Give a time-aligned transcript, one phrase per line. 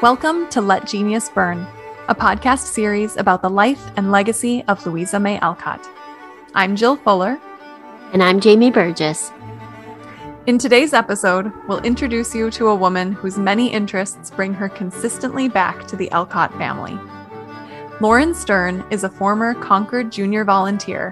[0.00, 1.66] Welcome to Let Genius Burn,
[2.08, 5.86] a podcast series about the life and legacy of Louisa May Alcott.
[6.54, 7.38] I'm Jill Fuller.
[8.14, 9.30] And I'm Jamie Burgess.
[10.46, 15.50] In today's episode, we'll introduce you to a woman whose many interests bring her consistently
[15.50, 16.98] back to the Alcott family.
[18.00, 21.10] Lauren Stern is a former Concord junior volunteer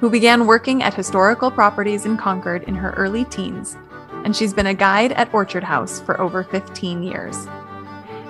[0.00, 3.76] who began working at historical properties in Concord in her early teens,
[4.24, 7.46] and she's been a guide at Orchard House for over 15 years.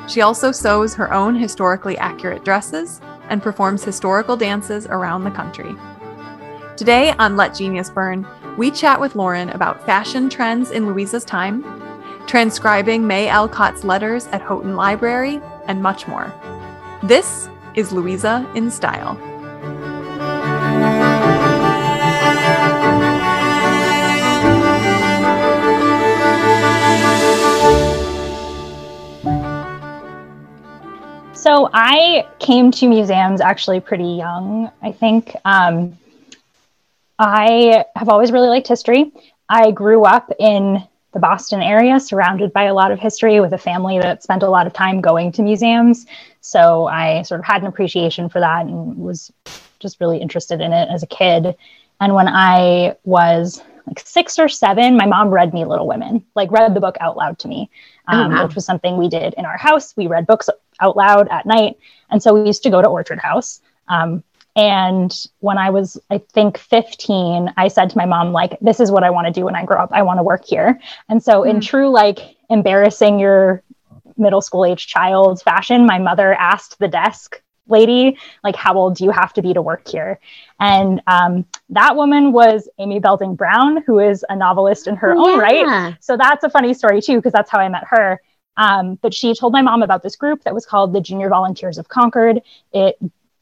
[0.08, 5.74] She also sews her own historically accurate dresses and performs historical dances around the country.
[6.76, 8.26] Today on Let Genius Burn,
[8.56, 11.62] we chat with Lauren about fashion trends in Louisa's time,
[12.26, 16.32] transcribing May Alcott's letters at Houghton Library, and much more.
[17.02, 19.16] This is Louisa in Style.
[31.42, 35.34] So I came to museums actually pretty young, I think.
[35.44, 35.98] Um,
[37.18, 39.10] I have always really liked history.
[39.48, 43.58] I grew up in the Boston area, surrounded by a lot of history, with a
[43.58, 46.06] family that spent a lot of time going to museums.
[46.42, 49.32] So I sort of had an appreciation for that and was
[49.80, 51.56] just really interested in it as a kid.
[52.00, 56.50] And when I was like six or seven, my mom read me Little Women, like
[56.50, 57.70] read the book out loud to me,
[58.08, 58.46] oh, um, oh, wow.
[58.46, 59.96] which was something we did in our house.
[59.96, 60.48] We read books
[60.80, 61.78] out loud at night.
[62.10, 63.60] And so we used to go to Orchard House.
[63.88, 64.22] Um,
[64.54, 68.90] and when I was, I think 15, I said to my mom, like, this is
[68.90, 69.90] what I want to do when I grow up.
[69.92, 70.78] I want to work here.
[71.08, 72.18] And so, mm in true, like,
[72.50, 73.62] embarrassing your
[74.16, 79.04] middle school age child fashion, my mother asked the desk lady, like, how old do
[79.04, 80.18] you have to be to work here?
[80.60, 85.32] And um, that woman was Amy Belding Brown, who is a novelist in her oh,
[85.32, 85.96] own right.
[86.00, 88.20] So that's a funny story, too, because that's how I met her.
[88.56, 91.78] Um, but she told my mom about this group that was called the Junior Volunteers
[91.78, 92.42] of Concord.
[92.72, 92.98] It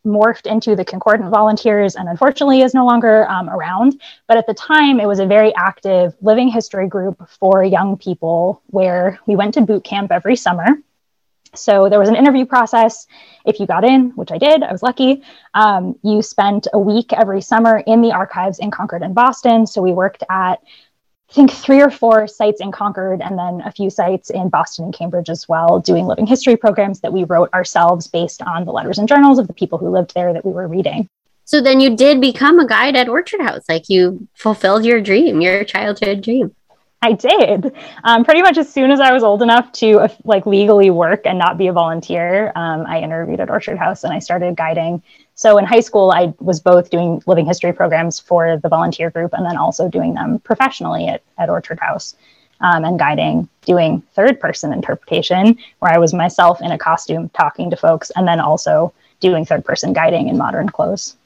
[0.06, 4.00] morphed into the Concordant Volunteers and unfortunately is no longer um, around.
[4.26, 8.62] But at the time, it was a very active living history group for young people
[8.66, 10.66] where we went to boot camp every summer.
[11.54, 13.06] So there was an interview process.
[13.44, 15.22] If you got in, which I did, I was lucky,
[15.54, 19.66] um, you spent a week every summer in the archives in Concord and Boston.
[19.66, 20.60] So we worked at
[21.30, 24.86] I think three or four sites in Concord and then a few sites in Boston
[24.86, 28.72] and Cambridge as well, doing living history programs that we wrote ourselves based on the
[28.72, 31.08] letters and journals of the people who lived there that we were reading.
[31.44, 35.40] So then you did become a guide at Orchard House, like you fulfilled your dream,
[35.40, 36.54] your childhood dream.
[37.02, 37.74] I did.
[38.04, 41.22] Um, pretty much as soon as I was old enough to uh, like legally work
[41.24, 45.02] and not be a volunteer, um, I interviewed at Orchard House and I started guiding
[45.40, 49.32] so in high school, I was both doing living history programs for the volunteer group
[49.32, 52.14] and then also doing them professionally at, at Orchard House
[52.60, 57.70] um, and guiding, doing third person interpretation, where I was myself in a costume talking
[57.70, 61.16] to folks, and then also doing third person guiding in modern clothes.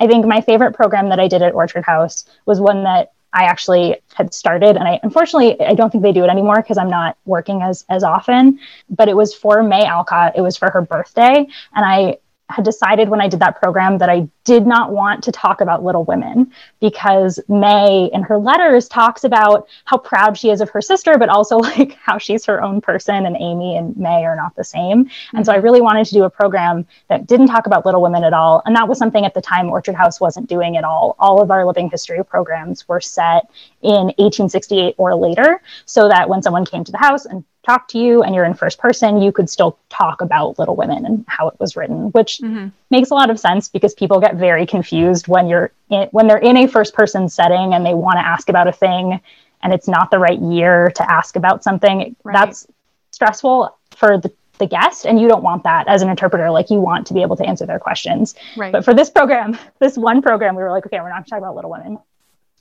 [0.00, 3.44] I think my favorite program that I did at Orchard House was one that I
[3.44, 6.90] actually had started, and I unfortunately I don't think they do it anymore because I'm
[6.90, 8.58] not working as as often.
[8.88, 10.32] But it was for May Alcott.
[10.36, 12.18] It was for her birthday, and I
[12.50, 15.84] had decided when I did that program that I did not want to talk about
[15.84, 20.80] Little Women because May in her letters talks about how proud she is of her
[20.80, 24.56] sister, but also like how she's her own person and Amy and May are not
[24.56, 25.04] the same.
[25.04, 25.36] Mm-hmm.
[25.36, 28.24] And so I really wanted to do a program that didn't talk about Little Women
[28.24, 28.62] at all.
[28.64, 31.16] And that was something at the time Orchard House wasn't doing at all.
[31.18, 33.50] All of our living history programs were set
[33.82, 37.98] in 1868 or later so that when someone came to the house and talk to
[37.98, 41.48] you and you're in first person, you could still talk about Little Women and how
[41.48, 42.68] it was written, which mm-hmm.
[42.90, 46.38] makes a lot of sense because people get very confused when you're in, when they're
[46.38, 49.20] in a first person setting and they want to ask about a thing
[49.62, 52.16] and it's not the right year to ask about something.
[52.24, 52.32] Right.
[52.32, 52.66] That's
[53.10, 56.78] stressful for the the guest and you don't want that as an interpreter like you
[56.78, 58.70] want to be able to answer their questions right.
[58.70, 61.56] but for this program this one program we were like okay we're not talking about
[61.56, 61.98] little women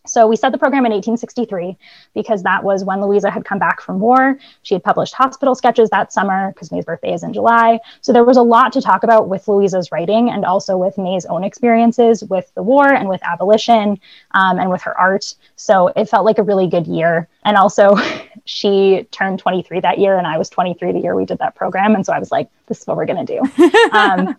[0.09, 1.77] so we set the program in 1863
[2.13, 4.37] because that was when Louisa had come back from war.
[4.63, 7.79] She had published hospital sketches that summer because May's birthday is in July.
[8.01, 11.25] So there was a lot to talk about with Louisa's writing and also with May's
[11.25, 13.99] own experiences with the war and with abolition
[14.31, 15.35] um, and with her art.
[15.55, 17.27] So it felt like a really good year.
[17.43, 17.95] And also,
[18.45, 21.95] she turned 23 that year, and I was 23 the year we did that program.
[21.95, 23.63] And so I was like, this is what we're going to do.
[23.91, 24.35] Um,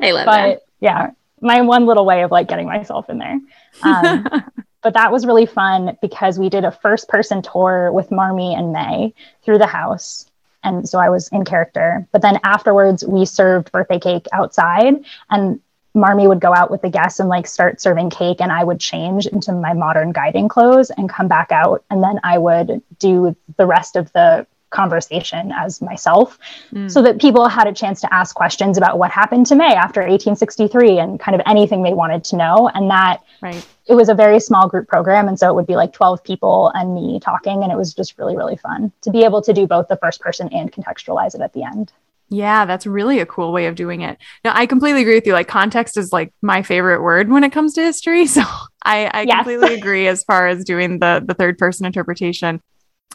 [0.00, 0.62] I love but, that.
[0.80, 1.10] Yeah,
[1.40, 3.40] my one little way of like getting myself in there.
[3.82, 4.26] Um,
[4.88, 8.72] but that was really fun because we did a first person tour with Marmee and
[8.72, 9.12] May
[9.42, 10.30] through the house.
[10.64, 12.08] And so I was in character.
[12.10, 14.94] But then afterwards, we served birthday cake outside.
[15.28, 15.60] And
[15.92, 18.80] Marmee would go out with the guests and like start serving cake, and I would
[18.80, 21.84] change into my modern guiding clothes and come back out.
[21.90, 26.38] And then I would do the rest of the conversation as myself
[26.72, 26.90] mm.
[26.90, 30.00] so that people had a chance to ask questions about what happened to May after
[30.00, 32.70] 1863 and kind of anything they wanted to know.
[32.74, 33.66] And that right.
[33.86, 35.28] it was a very small group program.
[35.28, 37.62] And so it would be like 12 people and me talking.
[37.62, 40.20] And it was just really, really fun to be able to do both the first
[40.20, 41.92] person and contextualize it at the end.
[42.30, 44.18] Yeah, that's really a cool way of doing it.
[44.44, 45.32] Now, I completely agree with you.
[45.32, 48.26] Like, context is like my favorite word when it comes to history.
[48.38, 48.42] So
[48.84, 49.36] I, I yes.
[49.36, 52.60] completely agree as far as doing the the third person interpretation.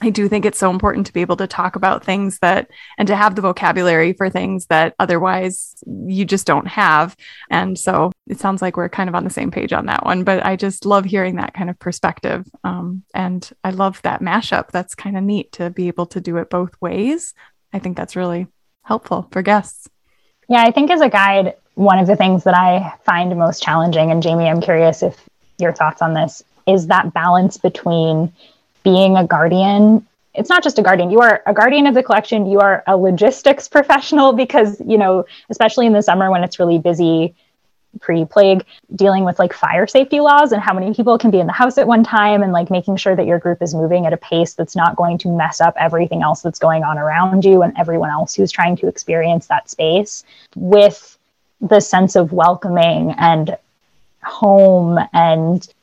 [0.01, 3.07] I do think it's so important to be able to talk about things that and
[3.07, 7.15] to have the vocabulary for things that otherwise you just don't have.
[7.49, 10.23] And so it sounds like we're kind of on the same page on that one.
[10.23, 12.45] But I just love hearing that kind of perspective.
[12.63, 14.71] Um, and I love that mashup.
[14.71, 17.33] That's kind of neat to be able to do it both ways.
[17.71, 18.47] I think that's really
[18.81, 19.87] helpful for guests.
[20.49, 24.11] Yeah, I think as a guide, one of the things that I find most challenging,
[24.11, 25.17] and Jamie, I'm curious if
[25.59, 28.33] your thoughts on this, is that balance between
[28.83, 30.05] being a guardian.
[30.33, 32.97] It's not just a guardian, you are a guardian of the collection, you are a
[32.97, 37.35] logistics professional because, you know, especially in the summer when it's really busy,
[38.01, 38.65] pre-plague
[38.95, 41.77] dealing with like fire safety laws and how many people can be in the house
[41.77, 44.53] at one time and like making sure that your group is moving at a pace
[44.53, 48.09] that's not going to mess up everything else that's going on around you and everyone
[48.09, 50.23] else who's trying to experience that space
[50.55, 51.17] with
[51.61, 53.57] the sense of welcoming and
[54.23, 55.73] home and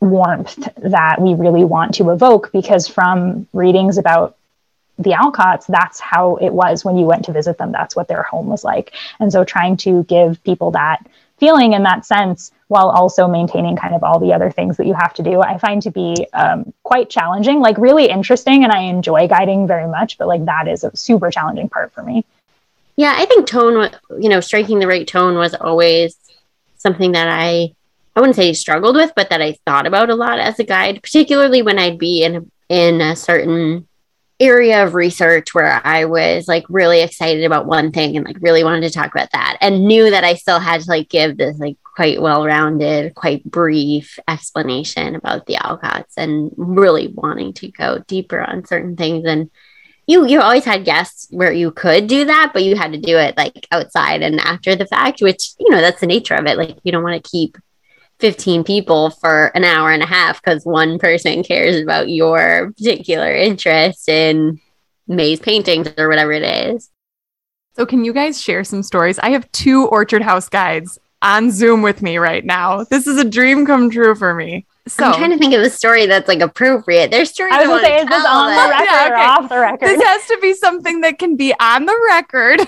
[0.00, 4.36] warmth that we really want to evoke because from readings about
[4.98, 7.72] the Alcotts, that's how it was when you went to visit them.
[7.72, 8.92] That's what their home was like.
[9.18, 11.06] And so trying to give people that
[11.40, 14.92] feeling in that sense while also maintaining kind of all the other things that you
[14.92, 18.80] have to do i find to be um, quite challenging like really interesting and i
[18.82, 22.24] enjoy guiding very much but like that is a super challenging part for me
[22.96, 26.16] yeah i think tone you know striking the right tone was always
[26.76, 27.74] something that i
[28.20, 31.02] i wouldn't say struggled with but that i thought about a lot as a guide
[31.02, 33.86] particularly when i'd be in in a certain
[34.40, 38.64] area of research where I was like really excited about one thing and like really
[38.64, 41.58] wanted to talk about that and knew that I still had to like give this
[41.58, 48.40] like quite well-rounded, quite brief explanation about the Alcotts and really wanting to go deeper
[48.40, 49.26] on certain things.
[49.26, 49.50] And
[50.06, 53.16] you you always had guests where you could do that but you had to do
[53.16, 56.56] it like outside and after the fact which you know that's the nature of it.
[56.56, 57.58] Like you don't want to keep
[58.20, 63.34] 15 people for an hour and a half because one person cares about your particular
[63.34, 64.60] interest in
[65.06, 66.90] May's paintings or whatever it is.
[67.76, 69.18] So, can you guys share some stories?
[69.18, 72.84] I have two Orchard House guides on Zoom with me right now.
[72.84, 74.66] This is a dream come true for me.
[74.86, 77.10] So I'm trying to think of a story that's like appropriate.
[77.10, 79.12] There's stories I was say, is this on the record yeah, okay.
[79.12, 79.88] or off the record?
[79.88, 82.66] This has to be something that can be on the record.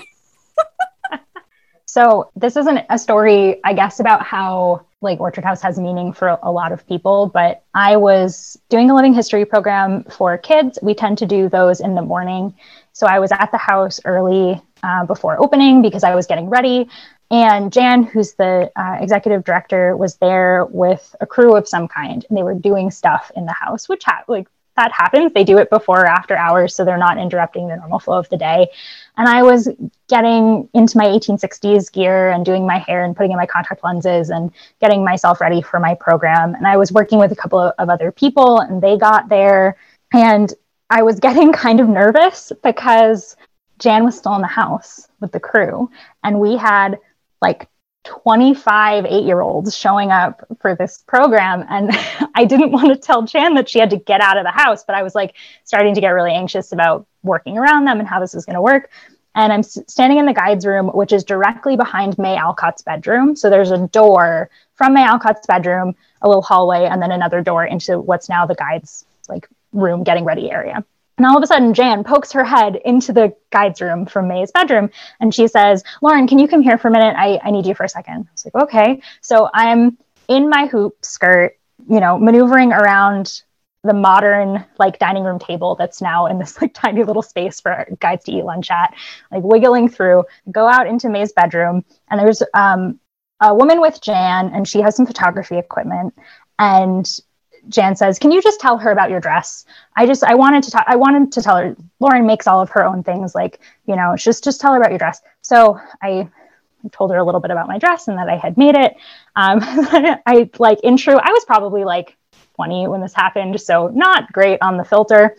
[1.85, 6.39] so this isn't a story, I guess, about how like Orchard House has meaning for
[6.41, 10.79] a lot of people, but I was doing a living history program for kids.
[10.81, 12.55] We tend to do those in the morning.
[12.93, 16.89] So I was at the house early uh, before opening because I was getting ready.
[17.31, 22.23] And Jan, who's the uh, executive director, was there with a crew of some kind,
[22.29, 25.33] and they were doing stuff in the house, which ha- like that happens.
[25.33, 28.29] They do it before or after hours, so they're not interrupting the normal flow of
[28.29, 28.67] the day.
[29.17, 29.69] And I was
[30.07, 34.29] getting into my 1860s gear and doing my hair and putting in my contact lenses
[34.29, 36.55] and getting myself ready for my program.
[36.55, 39.77] And I was working with a couple of, of other people, and they got there.
[40.11, 40.51] And
[40.89, 43.35] I was getting kind of nervous because
[43.79, 45.89] Jan was still in the house with the crew.
[46.23, 46.97] And we had
[47.41, 47.67] like
[48.03, 51.65] 25 eight year olds showing up for this program.
[51.69, 51.91] And
[52.35, 54.83] I didn't want to tell Jan that she had to get out of the house,
[54.83, 58.19] but I was like starting to get really anxious about working around them and how
[58.19, 58.89] this was going to work.
[59.35, 63.35] And I'm standing in the guides room, which is directly behind May Alcott's bedroom.
[63.35, 67.65] So there's a door from May Alcott's bedroom, a little hallway, and then another door
[67.65, 70.85] into what's now the guides like room getting ready area.
[71.17, 74.51] And all of a sudden, Jan pokes her head into the guides room from May's
[74.51, 74.89] bedroom
[75.19, 77.15] and she says, Lauren, can you come here for a minute?
[77.17, 78.27] I, I need you for a second.
[78.27, 79.01] I was like, okay.
[79.21, 83.43] So I'm in my hoop skirt, you know, maneuvering around
[83.83, 87.85] the modern like dining room table that's now in this like tiny little space for
[87.99, 88.93] guides to eat lunch at,
[89.31, 91.83] like wiggling through, go out into May's bedroom.
[92.09, 92.99] And there's um,
[93.39, 96.15] a woman with Jan and she has some photography equipment.
[96.57, 97.07] And
[97.69, 99.65] Jan says, "Can you just tell her about your dress?"
[99.95, 100.85] I just I wanted to talk.
[100.87, 101.75] I wanted to tell her.
[101.99, 104.91] Lauren makes all of her own things, like you know, just just tell her about
[104.91, 105.21] your dress.
[105.41, 106.29] So I
[106.91, 108.95] told her a little bit about my dress and that I had made it.
[109.35, 109.59] Um,
[110.25, 111.15] I like intro.
[111.15, 112.17] I was probably like
[112.55, 115.35] 20 when this happened, so not great on the filter.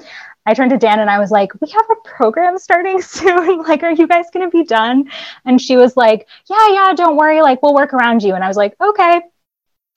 [0.46, 3.62] I turned to Jan and I was like, we have a program starting soon.
[3.62, 5.10] like, are you guys going to be done?
[5.44, 7.40] And she was like, yeah, yeah, don't worry.
[7.40, 8.34] Like, we'll work around you.
[8.34, 9.20] And I was like, okay.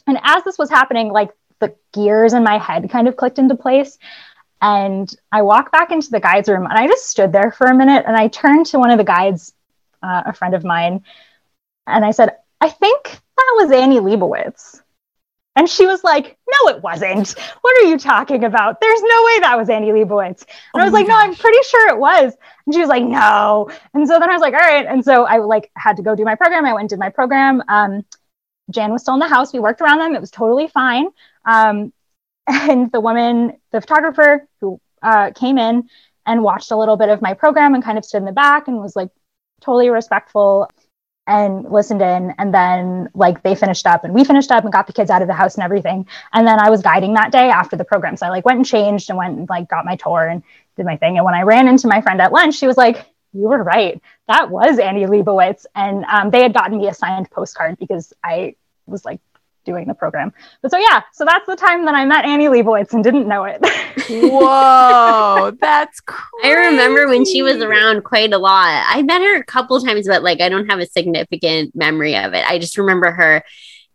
[0.07, 3.55] And as this was happening, like the gears in my head kind of clicked into
[3.55, 3.97] place.
[4.61, 7.75] And I walked back into the guides room and I just stood there for a
[7.75, 9.53] minute and I turned to one of the guides,
[10.01, 11.03] uh, a friend of mine,
[11.85, 14.81] and I said, I think that was Annie Leibovitz.
[15.55, 17.35] And she was like, No, it wasn't.
[17.61, 18.79] What are you talking about?
[18.79, 20.45] There's no way that was Annie Leibovitz.
[20.73, 21.13] And oh I was like, gosh.
[21.13, 22.33] No, I'm pretty sure it was.
[22.65, 23.69] And she was like, No.
[23.93, 24.85] And so then I was like, All right.
[24.85, 26.65] And so I like had to go do my program.
[26.65, 27.63] I went and did my program.
[27.67, 28.05] Um,
[28.69, 29.51] Jan was still in the house.
[29.51, 30.15] We worked around them.
[30.15, 31.07] It was totally fine.
[31.47, 31.91] Um,
[32.47, 35.89] and the woman, the photographer who uh, came in
[36.25, 38.67] and watched a little bit of my program and kind of stood in the back
[38.67, 39.09] and was like
[39.61, 40.69] totally respectful
[41.25, 42.33] and listened in.
[42.37, 45.21] And then like they finished up and we finished up and got the kids out
[45.21, 46.07] of the house and everything.
[46.33, 48.15] And then i was guiding that day after the program.
[48.17, 50.43] So i like went and changed and went and like got my tour and
[50.75, 51.17] did my thing.
[51.17, 54.01] And when i ran into my friend at lunch she was like you were right.
[54.27, 58.55] That was annie leibovitz and um, they had gotten me a signed postcard because i
[58.85, 59.19] was like
[59.67, 60.33] doing the program.
[60.63, 63.43] But so yeah, so that's the time that I met Annie Leibovitz and didn't know
[63.43, 63.59] it.
[64.09, 66.23] Whoa, that's crazy.
[66.43, 68.85] I remember when she was around quite a lot.
[68.87, 72.33] I met her a couple times, but like I don't have a significant memory of
[72.33, 72.43] it.
[72.49, 73.43] I just remember her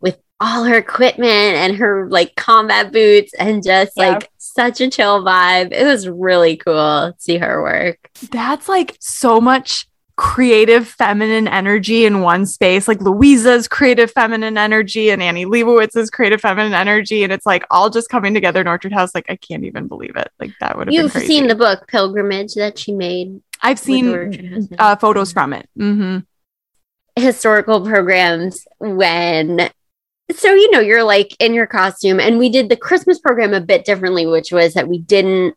[0.01, 4.13] with all her equipment and her like combat boots and just yeah.
[4.13, 5.73] like such a chill vibe.
[5.73, 8.11] It was really cool to see her work.
[8.31, 9.87] That's like so much
[10.23, 16.41] creative feminine energy in one space, like Louisa's creative feminine energy and Annie Leibovitz's creative
[16.41, 17.25] feminine energy.
[17.25, 19.17] And it's like all just coming together in Orchard House.
[19.17, 20.31] Like, I can't even believe it.
[20.39, 23.43] Like, that would have been You've seen the book Pilgrimage that she made.
[23.63, 25.69] I've seen uh, photos from it.
[25.77, 26.19] Mm-hmm.
[27.21, 29.71] Historical programs when
[30.31, 33.61] so you know you're like in your costume and we did the christmas program a
[33.61, 35.55] bit differently which was that we didn't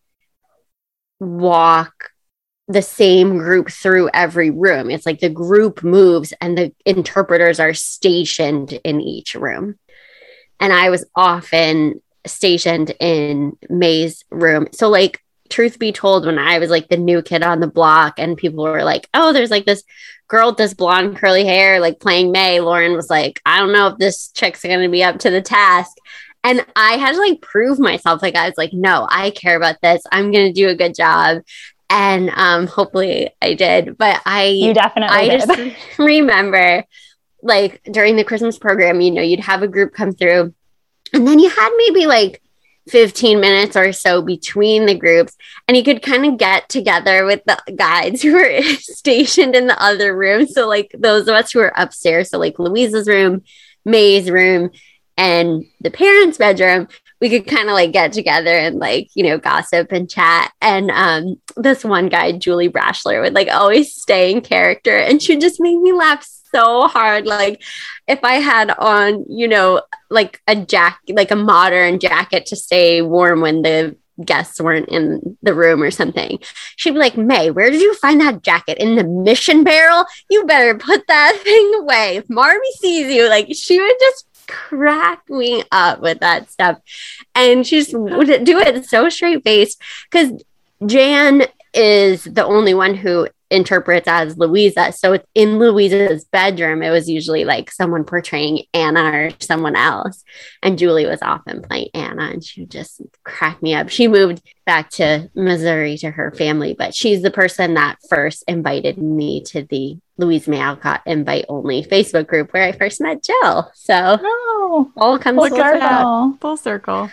[1.22, 2.12] walk
[2.68, 4.90] the same group through every room.
[4.90, 9.78] It's like the group moves and the interpreters are stationed in each room.
[10.60, 14.68] And I was often stationed in May's room.
[14.72, 18.16] So, like, truth be told, when I was like the new kid on the block
[18.18, 19.84] and people were like, oh, there's like this
[20.28, 23.88] girl with this blonde curly hair, like playing May, Lauren was like, I don't know
[23.88, 25.92] if this chick's going to be up to the task.
[26.44, 28.22] And I had to like prove myself.
[28.22, 30.04] Like, I was like, no, I care about this.
[30.12, 31.44] I'm going to do a good job
[31.89, 33.98] and um hopefully I did.
[33.98, 35.48] But I you definitely I did.
[35.48, 36.84] just remember
[37.42, 40.54] like during the Christmas program, you know, you'd have a group come through,
[41.13, 42.42] and then you had maybe like
[42.89, 45.36] 15 minutes or so between the groups
[45.68, 49.82] and you could kind of get together with the guides who were stationed in the
[49.82, 53.42] other room so like those of us who were upstairs so like louisa's room
[53.86, 54.70] may's room
[55.18, 56.88] and the parents bedroom
[57.22, 60.92] we could kind of like get together and like you know gossip and chat and
[60.92, 65.60] um this one guy julie brashler would like always stay in character and she just
[65.60, 67.62] made me laugh so hard like
[68.08, 73.02] if i had on you know like a jacket like a modern jacket to stay
[73.02, 76.40] warm when the guests weren't in the room or something.
[76.78, 78.78] She'd be like, May, where did you find that jacket?
[78.78, 80.06] In the mission barrel?
[80.30, 82.18] You better put that thing away.
[82.18, 86.80] If Marmee sees you, like she would just crack me up with that stuff.
[87.34, 90.44] And she just would do it so straight faced because
[90.86, 94.92] Jan is the only one who interprets as Louisa.
[94.92, 100.24] So it's in Louisa's bedroom, it was usually like someone portraying Anna or someone else.
[100.62, 103.90] And Julie was often playing Anna and she would just crack me up.
[103.90, 108.98] She moved back to Missouri to her family, but she's the person that first invited
[108.98, 113.72] me to the Louise May Alcott invite only Facebook group where I first met Jill.
[113.74, 116.38] So oh, all comes full circle.
[116.40, 117.12] Full circle.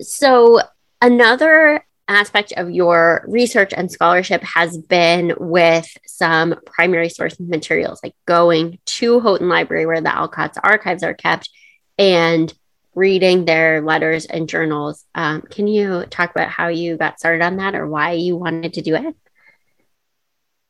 [0.00, 0.60] So
[1.00, 8.14] another aspect of your research and scholarship has been with some primary source materials, like
[8.26, 11.50] going to Houghton Library where the Alcott's archives are kept
[11.98, 12.52] and
[12.94, 15.04] reading their letters and journals.
[15.14, 18.74] Um, can you talk about how you got started on that or why you wanted
[18.74, 19.14] to do it?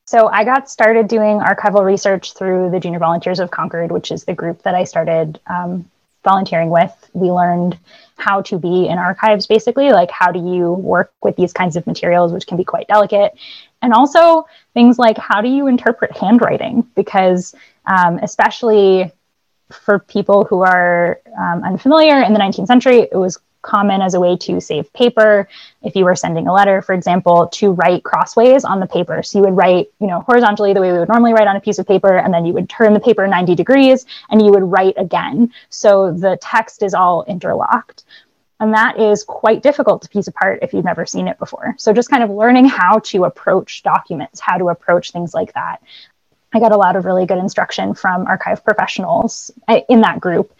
[0.06, 4.24] So I got started doing archival research through the Junior Volunteers of Concord, which is
[4.24, 5.90] the group that I started um,
[6.24, 6.92] volunteering with.
[7.12, 7.78] We learned
[8.16, 11.86] how to be in archives, basically, like how do you work with these kinds of
[11.86, 13.34] materials, which can be quite delicate.
[13.82, 16.82] And also things like how do you interpret handwriting?
[16.94, 17.54] Because
[17.84, 19.12] um, especially
[19.70, 24.20] for people who are um, unfamiliar in the 19th century, it was common as a
[24.20, 25.48] way to save paper.
[25.82, 29.22] If you were sending a letter, for example, to write crossways on the paper.
[29.22, 31.60] So you would write, you know, horizontally the way we would normally write on a
[31.60, 34.62] piece of paper, and then you would turn the paper 90 degrees and you would
[34.62, 35.52] write again.
[35.68, 38.04] So the text is all interlocked.
[38.58, 41.74] And that is quite difficult to piece apart if you've never seen it before.
[41.76, 45.82] So, just kind of learning how to approach documents, how to approach things like that.
[46.54, 50.54] I got a lot of really good instruction from archive professionals uh, in that group.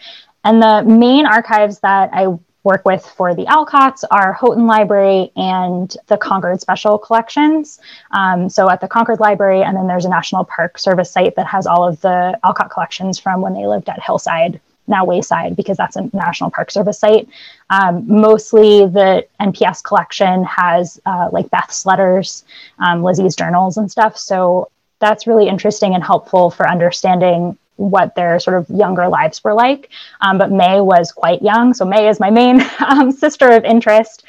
[0.44, 2.26] And the main archives that I
[2.66, 7.80] work with for the Alcotts are Houghton Library and the Concord Special Collections.
[8.10, 11.46] Um, so at the Concord Library, and then there's a National Park Service site that
[11.46, 15.76] has all of the Alcott collections from when they lived at Hillside, now Wayside, because
[15.76, 17.28] that's a National Park Service site.
[17.70, 22.44] Um, mostly the NPS collection has uh, like Beth's letters,
[22.80, 24.18] um, Lizzie's journals, and stuff.
[24.18, 29.54] So that's really interesting and helpful for understanding what their sort of younger lives were
[29.54, 29.90] like.
[30.20, 31.74] Um, but May was quite young.
[31.74, 34.24] So May is my main um, sister of interest,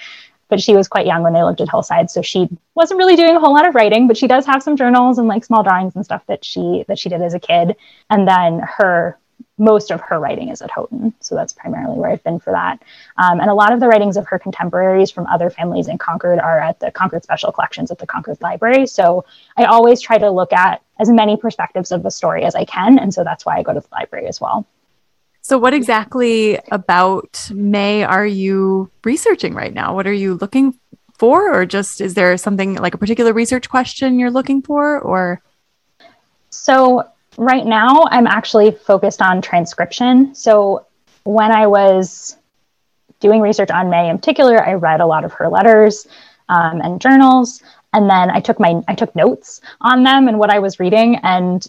[0.50, 2.10] but she was quite young when they lived at Hillside.
[2.10, 4.78] So she wasn't really doing a whole lot of writing, but she does have some
[4.78, 7.76] journals and like small drawings and stuff that she that she did as a kid.
[8.10, 9.18] And then her
[9.58, 11.14] most of her writing is at Houghton.
[11.20, 12.82] So that's primarily where I've been for that.
[13.18, 16.40] Um, and a lot of the writings of her contemporaries from other families in Concord
[16.40, 18.86] are at the Concord Special Collections at the Concord Library.
[18.86, 19.26] So
[19.58, 23.00] I always try to look at as many perspectives of the story as I can.
[23.00, 24.66] And so that's why I go to the library as well.
[25.42, 29.96] So, what exactly about May are you researching right now?
[29.96, 30.78] What are you looking
[31.18, 31.54] for?
[31.54, 35.00] Or just is there something like a particular research question you're looking for?
[35.00, 35.42] Or
[36.50, 40.34] so right now I'm actually focused on transcription.
[40.36, 40.86] So
[41.24, 42.38] when I was
[43.20, 46.08] doing research on May in particular, I read a lot of her letters
[46.50, 47.62] um, and journals,
[47.94, 51.18] and then I took my I took notes on them and what I was reading,
[51.18, 51.66] and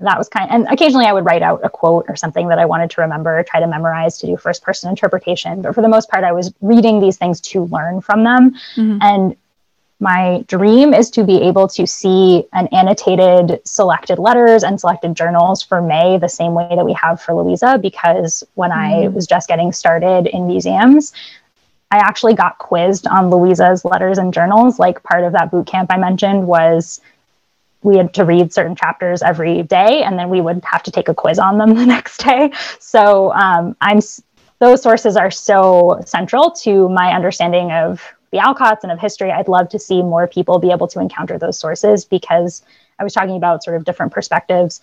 [0.00, 0.50] that was kind.
[0.50, 3.00] Of, and occasionally I would write out a quote or something that I wanted to
[3.00, 5.62] remember, try to memorize to do first person interpretation.
[5.62, 8.98] But for the most part, I was reading these things to learn from them, mm-hmm.
[9.00, 9.36] and
[10.00, 15.62] my dream is to be able to see an annotated selected letters and selected journals
[15.62, 19.06] for May the same way that we have for Louisa, because when mm.
[19.06, 21.12] I was just getting started in museums,
[21.92, 24.78] I actually got quizzed on Louisa's letters and journals.
[24.78, 27.02] Like part of that boot camp I mentioned was
[27.82, 31.10] we had to read certain chapters every day, and then we would have to take
[31.10, 32.50] a quiz on them the next day.
[32.80, 34.00] So um, I'm
[34.58, 39.48] those sources are so central to my understanding of the Alcotts and of history, I'd
[39.48, 42.62] love to see more people be able to encounter those sources because
[42.98, 44.80] I was talking about sort of different perspectives.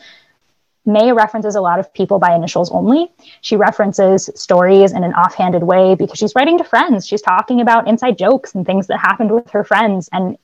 [0.89, 3.11] May references a lot of people by initials only.
[3.41, 7.05] She references stories in an offhanded way because she's writing to friends.
[7.07, 10.09] She's talking about inside jokes and things that happened with her friends.
[10.11, 10.37] And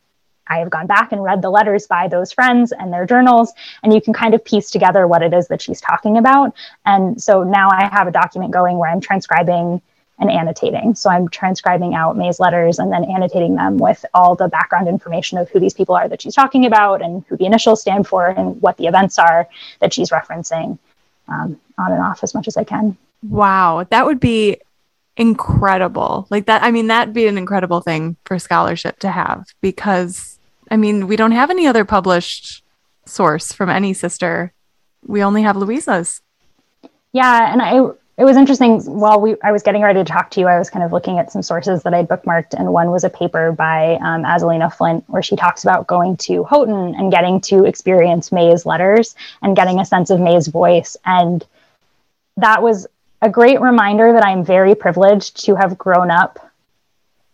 [0.47, 3.93] I have gone back and read the letters by those friends and their journals, and
[3.93, 6.53] you can kind of piece together what it is that she's talking about.
[6.86, 9.81] And so now I have a document going where I'm transcribing
[10.19, 10.95] and annotating.
[10.95, 15.38] So I'm transcribing out May's letters and then annotating them with all the background information
[15.38, 18.28] of who these people are that she's talking about and who the initials stand for
[18.28, 19.47] and what the events are
[19.80, 20.78] that she's referencing
[21.28, 22.97] um, on and off as much as I can.
[23.23, 24.58] Wow, that would be
[25.17, 26.28] incredible.
[26.30, 30.39] Like that, I mean, that'd be an incredible thing for scholarship to have because,
[30.71, 32.63] I mean, we don't have any other published
[33.06, 34.54] source from any sister.
[35.06, 36.21] We only have Louisa's.
[37.12, 37.80] Yeah, and I
[38.17, 40.69] it was interesting while we I was getting ready to talk to you, I was
[40.69, 43.95] kind of looking at some sources that I bookmarked, and one was a paper by
[43.95, 48.65] um, Azelina Flint where she talks about going to Houghton and getting to experience May's
[48.65, 50.95] letters and getting a sense of May's voice.
[51.06, 51.45] And
[52.38, 52.88] that was
[53.21, 56.44] a great reminder that I'm very privileged to have grown up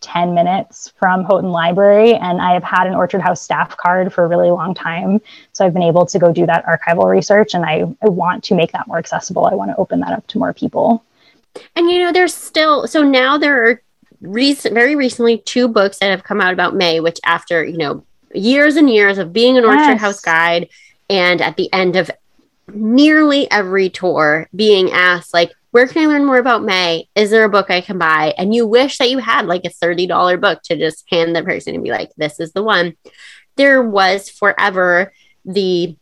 [0.02, 4.24] 10 minutes from Houghton Library, and I have had an Orchard House staff card for
[4.24, 5.20] a really long time.
[5.52, 8.54] So I've been able to go do that archival research, and I, I want to
[8.54, 9.46] make that more accessible.
[9.46, 11.04] I want to open that up to more people.
[11.76, 13.82] And you know, there's still, so now there are
[14.20, 18.04] recent, very recently two books that have come out about May, which after, you know,
[18.34, 20.00] years and years of being an Orchard yes.
[20.00, 20.68] House guide,
[21.08, 22.10] and at the end of
[22.72, 27.08] nearly every tour being asked, like, where can I learn more about May?
[27.14, 28.34] Is there a book I can buy?
[28.36, 31.74] And you wish that you had like a $30 book to just hand the person
[31.74, 32.94] and be like, this is the one.
[33.56, 35.12] There was forever
[35.46, 35.96] the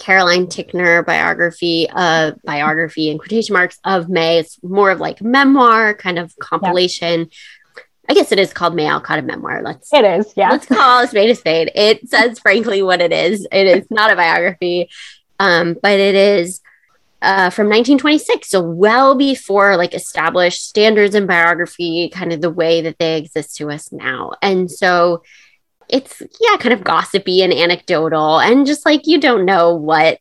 [0.00, 4.38] Caroline Ticknor biography, uh, biography in quotation marks of May.
[4.38, 7.20] It's more of like memoir kind of compilation.
[7.20, 7.82] Yeah.
[8.08, 9.62] I guess it is called May Alcott a memoir.
[9.62, 10.50] Let's it is, yeah.
[10.50, 11.70] Let's call a spade a spade.
[11.74, 13.46] It says frankly what it is.
[13.52, 14.88] It is not a biography,
[15.38, 16.60] um, but it is
[17.24, 22.82] uh, from 1926, so well before like established standards in biography, kind of the way
[22.82, 24.32] that they exist to us now.
[24.42, 25.22] And so
[25.88, 30.18] it's yeah, kind of gossipy and anecdotal, and just like you don't know what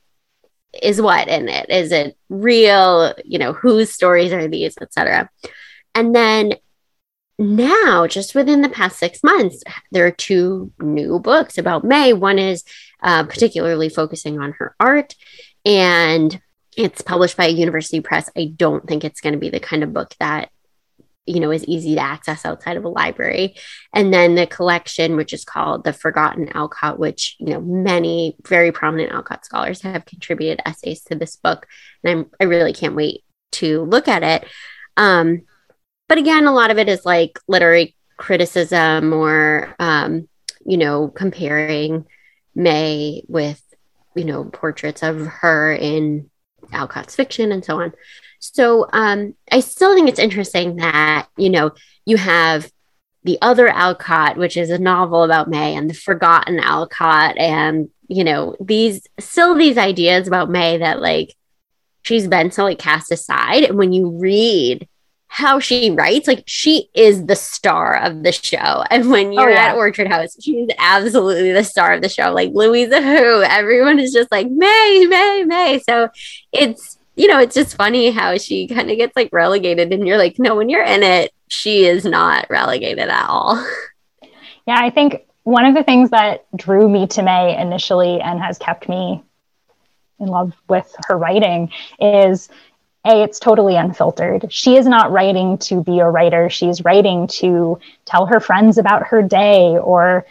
[0.82, 1.70] is what in it.
[1.70, 3.14] Is it real?
[3.26, 5.30] You know, whose stories are these, etc.
[5.94, 6.54] And then
[7.38, 9.62] now, just within the past six months,
[9.92, 12.14] there are two new books about May.
[12.14, 12.64] One is
[13.02, 15.16] uh, particularly focusing on her art,
[15.66, 16.42] and
[16.78, 18.30] it's published by a university press.
[18.38, 20.50] I don't think it's going to be the kind of book that
[21.26, 23.56] you know is easy to access outside of a library
[23.94, 28.72] and then the collection which is called the forgotten alcott which you know many very
[28.72, 31.66] prominent alcott scholars have contributed essays to this book
[32.04, 34.48] and I'm, i really can't wait to look at it
[34.98, 35.44] um,
[36.10, 40.28] but again a lot of it is like literary criticism or um,
[40.66, 42.06] you know comparing
[42.56, 43.62] may with
[44.16, 46.30] you know portraits of her in
[46.72, 47.94] alcott's fiction and so on
[48.44, 51.72] so um, I still think it's interesting that, you know,
[52.06, 52.70] you have
[53.24, 58.26] the other Alcott, which is a novel about May, and the forgotten Alcott, and, you
[58.26, 61.34] know, these still these ideas about May that like
[62.02, 63.64] she's been so like cast aside.
[63.64, 64.90] And when you read
[65.34, 68.84] how she writes, like she is the star of the show.
[68.92, 69.70] And when you're oh, yeah.
[69.70, 72.32] at Orchard House, she's absolutely the star of the show.
[72.32, 75.80] Like Louisa Who, everyone is just like May, May, May.
[75.80, 76.10] So
[76.52, 80.18] it's you know, it's just funny how she kind of gets like relegated, and you're
[80.18, 83.66] like, no, when you're in it, she is not relegated at all.
[84.66, 88.58] Yeah, I think one of the things that drew me to May initially and has
[88.58, 89.22] kept me
[90.22, 91.70] in love with her writing
[92.00, 92.48] is
[93.06, 97.80] a it's totally unfiltered she is not writing to be a writer she's writing to
[98.06, 100.26] tell her friends about her day or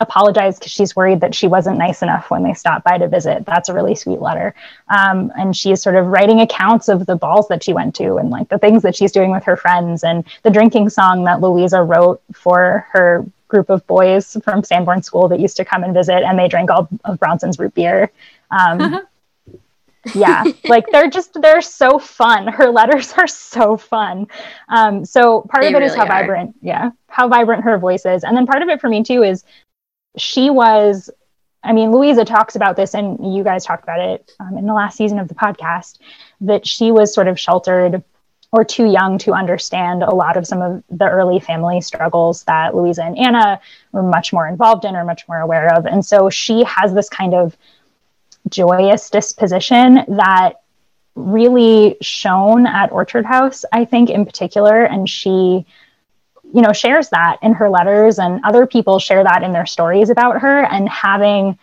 [0.00, 3.44] apologize because she's worried that she wasn't nice enough when they stopped by to visit.
[3.44, 4.54] That's a really sweet letter.
[4.88, 8.16] Um, and she is sort of writing accounts of the balls that she went to
[8.16, 11.40] and like the things that she's doing with her friends and the drinking song that
[11.40, 15.94] Louisa wrote for her group of boys from Sanborn School that used to come and
[15.94, 18.10] visit and they drank all of Bronson's root beer.
[18.50, 19.00] Um,
[20.14, 24.26] yeah like they're just they're so fun her letters are so fun
[24.68, 26.08] um so part they of it really is how are.
[26.08, 29.22] vibrant yeah how vibrant her voice is and then part of it for me too
[29.22, 29.44] is
[30.16, 31.10] she was
[31.62, 34.72] I mean, Louisa talks about this, and you guys talked about it um, in the
[34.72, 35.98] last season of the podcast,
[36.40, 38.02] that she was sort of sheltered
[38.52, 42.74] or too young to understand a lot of some of the early family struggles that
[42.74, 43.60] Louisa and Anna
[43.92, 45.84] were much more involved in or much more aware of.
[45.84, 47.56] And so she has this kind of
[48.48, 50.54] joyous disposition that
[51.14, 54.84] really shone at Orchard House, I think, in particular.
[54.84, 55.66] And she
[56.54, 60.10] you know shares that in her letters and other people share that in their stories
[60.10, 61.58] about her and having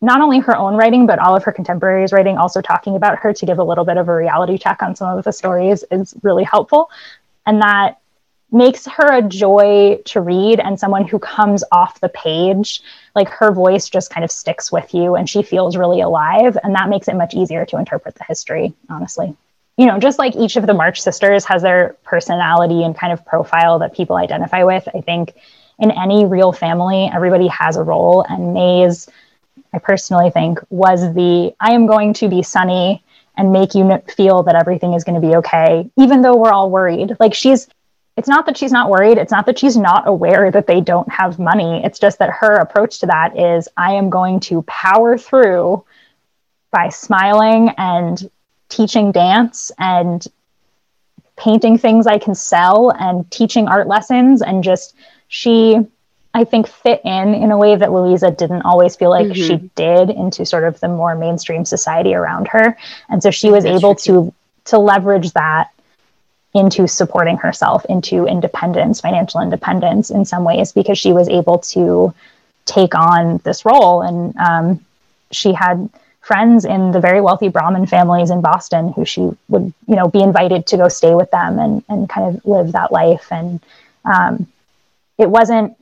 [0.00, 3.32] not only her own writing but all of her contemporaries writing also talking about her
[3.32, 6.14] to give a little bit of a reality check on some of the stories is
[6.22, 6.90] really helpful
[7.44, 7.98] and that
[8.52, 12.80] makes her a joy to read and someone who comes off the page
[13.14, 16.74] like her voice just kind of sticks with you and she feels really alive and
[16.74, 19.36] that makes it much easier to interpret the history honestly
[19.76, 23.24] you know, just like each of the March sisters has their personality and kind of
[23.26, 25.34] profile that people identify with, I think
[25.78, 28.24] in any real family, everybody has a role.
[28.28, 29.08] And May's,
[29.74, 33.02] I personally think, was the I am going to be sunny
[33.36, 36.70] and make you feel that everything is going to be okay, even though we're all
[36.70, 37.14] worried.
[37.20, 37.68] Like she's,
[38.16, 39.18] it's not that she's not worried.
[39.18, 41.82] It's not that she's not aware that they don't have money.
[41.84, 45.84] It's just that her approach to that is I am going to power through
[46.70, 48.30] by smiling and
[48.70, 50.26] teaching dance and
[51.36, 54.40] painting things I can sell and teaching art lessons.
[54.40, 54.94] And just
[55.28, 55.86] she,
[56.32, 59.34] I think, fit in in a way that Louisa didn't always feel like mm-hmm.
[59.34, 62.78] she did into sort of the more mainstream society around her.
[63.10, 64.32] And so she was That's able to
[64.64, 65.70] to leverage that
[66.56, 72.14] into supporting herself into independence, financial independence in some ways, because she was able to
[72.64, 74.02] take on this role.
[74.02, 74.84] And um,
[75.30, 75.88] she had
[76.20, 80.22] friends in the very wealthy Brahmin families in Boston who she would, you know, be
[80.22, 83.30] invited to go stay with them and, and kind of live that life.
[83.30, 83.60] And
[84.04, 84.46] um,
[85.18, 85.76] it wasn't,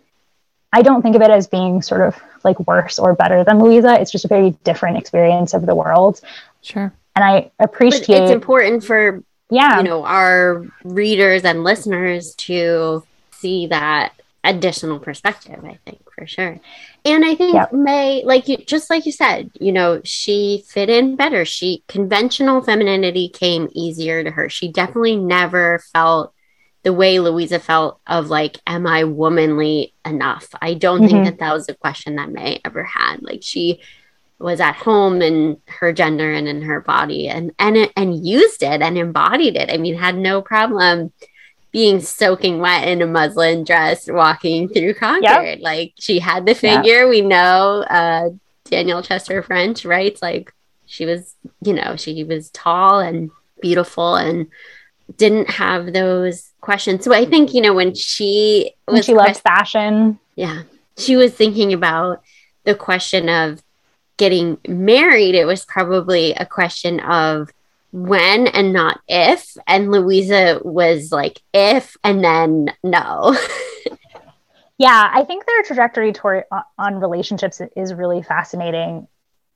[0.73, 3.99] I don't think of it as being sort of like worse or better than Louisa.
[4.01, 6.21] It's just a very different experience of the world.
[6.61, 6.93] Sure.
[7.17, 9.23] And I appreciate but it's important for
[9.55, 14.13] yeah, you know, our readers and listeners to see that
[14.43, 16.61] additional perspective, I think for sure.
[17.05, 17.73] And I think.
[17.73, 21.45] May, like you, just like you said, you know, she fit in better.
[21.45, 24.49] She conventional femininity came easier to her.
[24.49, 26.33] She definitely never felt
[26.83, 30.49] the way Louisa felt of like, am I womanly enough?
[30.61, 31.09] I don't mm-hmm.
[31.09, 33.23] think that that was a question that May ever had.
[33.23, 33.81] Like she
[34.45, 38.83] was at home in her gender and in her body and and and used it
[38.83, 39.71] and embodied it.
[39.71, 41.13] I mean, had no problem
[41.73, 45.23] being soaking wet in a muslin dress walking through Concord.
[45.25, 45.59] Yep.
[45.61, 47.01] Like she had the figure.
[47.01, 47.09] Yep.
[47.09, 48.31] We know uh,
[48.65, 50.53] Daniel Chester French writes like
[50.87, 53.31] she was, you know, she was tall and
[53.61, 54.47] beautiful and
[55.17, 57.03] didn't have those questions.
[57.03, 60.21] So I think, you know, when she was when she loves fashion.
[60.37, 60.63] Yeah.
[60.97, 62.23] She was thinking about
[62.63, 63.61] the question of
[64.17, 65.35] getting married.
[65.35, 67.51] It was probably a question of
[67.93, 69.57] when and not if.
[69.67, 73.37] And Louisa was like if and then no.
[74.79, 79.07] yeah, I think their trajectory toward uh, on relationships is really fascinating.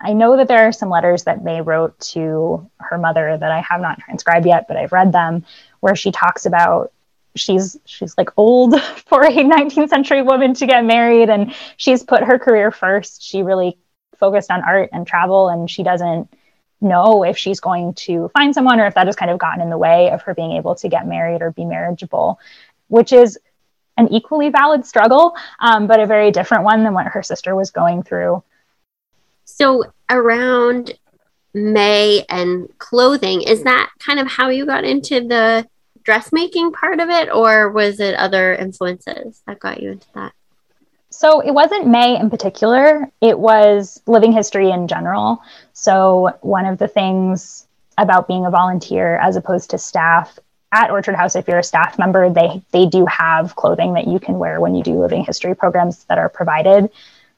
[0.00, 3.60] I know that there are some letters that May wrote to her mother that I
[3.60, 5.44] have not transcribed yet, but I've read them,
[5.80, 6.92] where she talks about
[7.34, 12.22] she's she's like old for a 19th century woman to get married, and she's put
[12.22, 13.22] her career first.
[13.22, 13.76] She really
[14.18, 16.32] focused on art and travel, and she doesn't
[16.80, 19.70] know if she's going to find someone or if that has kind of gotten in
[19.70, 22.38] the way of her being able to get married or be marriageable,
[22.88, 23.38] which is
[23.96, 27.70] an equally valid struggle, um, but a very different one than what her sister was
[27.70, 28.42] going through.
[29.44, 30.92] So around
[31.52, 35.66] May and clothing, is that kind of how you got into the
[36.04, 40.32] dressmaking part of it, or was it other influences that got you into that?
[41.10, 45.40] So it wasn't May in particular, it was living history in general.
[45.72, 47.66] So one of the things
[47.96, 50.38] about being a volunteer as opposed to staff
[50.72, 54.20] at Orchard House, if you're a staff member, they they do have clothing that you
[54.20, 56.90] can wear when you do living history programs that are provided.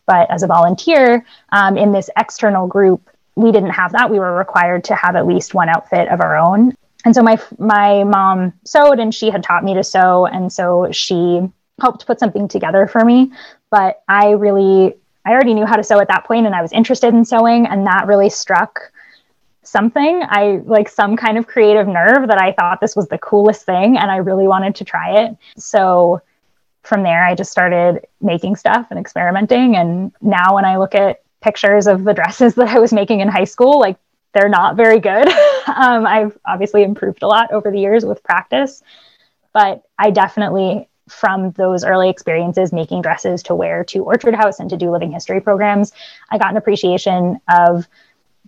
[0.06, 4.10] But as a volunteer um, in this external group, we didn't have that.
[4.10, 6.74] We were required to have at least one outfit of our own.
[7.04, 10.88] And so my my mom sewed, and she had taught me to sew, and so
[10.90, 11.48] she
[11.80, 13.32] helped put something together for me.
[13.70, 16.72] But I really I already knew how to sew at that point, and I was
[16.72, 18.80] interested in sewing, and that really struck
[19.62, 23.66] something i like some kind of creative nerve that i thought this was the coolest
[23.66, 26.20] thing and i really wanted to try it so
[26.82, 29.76] from there, I just started making stuff and experimenting.
[29.76, 33.28] And now, when I look at pictures of the dresses that I was making in
[33.28, 33.96] high school, like
[34.32, 35.28] they're not very good.
[35.66, 38.82] um, I've obviously improved a lot over the years with practice,
[39.52, 44.70] but I definitely, from those early experiences making dresses to wear to Orchard House and
[44.70, 45.92] to do living history programs,
[46.30, 47.86] I got an appreciation of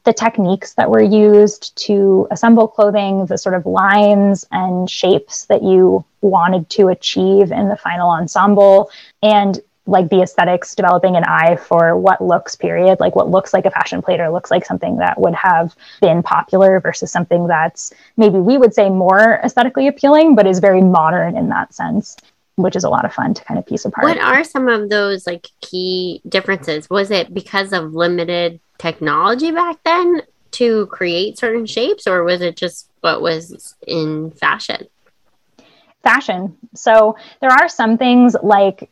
[0.04, 5.62] the techniques that were used to assemble clothing, the sort of lines and shapes that
[5.62, 8.90] you wanted to achieve in the final ensemble,
[9.22, 13.66] and like the aesthetics, developing an eye for what looks, period, like what looks like
[13.66, 17.92] a fashion plate or looks like something that would have been popular versus something that's
[18.16, 22.16] maybe we would say more aesthetically appealing, but is very modern in that sense
[22.62, 24.04] which is a lot of fun to kind of piece apart.
[24.04, 26.88] What are some of those like key differences?
[26.88, 30.22] Was it because of limited technology back then
[30.52, 34.86] to create certain shapes, or was it just what was in fashion?
[36.02, 36.56] Fashion.
[36.74, 38.90] So there are some things like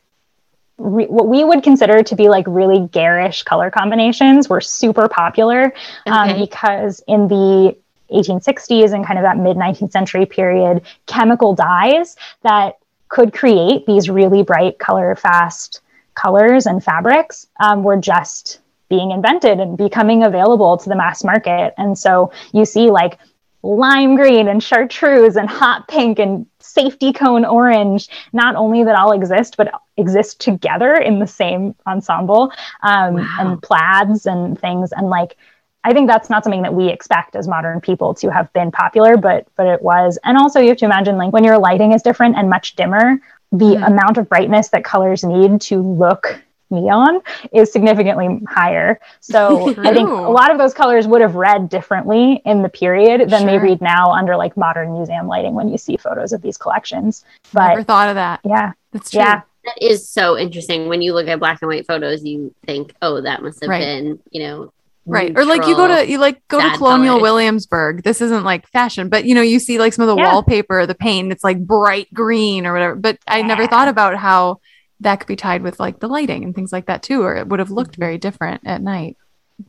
[0.77, 5.73] re- what we would consider to be like really garish color combinations were super popular
[6.07, 7.75] um, because in the
[8.11, 12.77] 1860s and kind of that mid 19th century period, chemical dyes that
[13.11, 15.81] could create these really bright, color fast
[16.15, 21.73] colors and fabrics um, were just being invented and becoming available to the mass market.
[21.77, 23.19] And so you see like
[23.63, 29.11] lime green and chartreuse and hot pink and safety cone orange, not only that all
[29.11, 33.37] exist, but exist together in the same ensemble um, wow.
[33.39, 34.91] and plaids and things.
[34.93, 35.37] And like,
[35.83, 39.17] I think that's not something that we expect as modern people to have been popular,
[39.17, 40.19] but but it was.
[40.23, 43.19] And also you have to imagine like when your lighting is different and much dimmer,
[43.51, 43.87] the mm.
[43.87, 46.41] amount of brightness that colors need to look
[46.71, 48.99] neon is significantly higher.
[49.19, 53.29] So I think a lot of those colors would have read differently in the period
[53.29, 53.51] than sure.
[53.51, 57.25] they read now under like modern museum lighting when you see photos of these collections.
[57.53, 58.39] But never thought of that.
[58.45, 58.73] Yeah.
[58.93, 59.19] That's true.
[59.19, 59.41] Yeah.
[59.65, 60.87] That is so interesting.
[60.87, 63.79] When you look at black and white photos, you think, oh, that must have right.
[63.79, 64.73] been, you know,
[65.05, 67.21] right or like you go to you like go to colonial colors.
[67.21, 70.31] williamsburg this isn't like fashion but you know you see like some of the yeah.
[70.31, 73.35] wallpaper the paint it's like bright green or whatever but yeah.
[73.35, 74.59] i never thought about how
[74.99, 77.47] that could be tied with like the lighting and things like that too or it
[77.47, 78.01] would have looked mm-hmm.
[78.01, 79.17] very different at night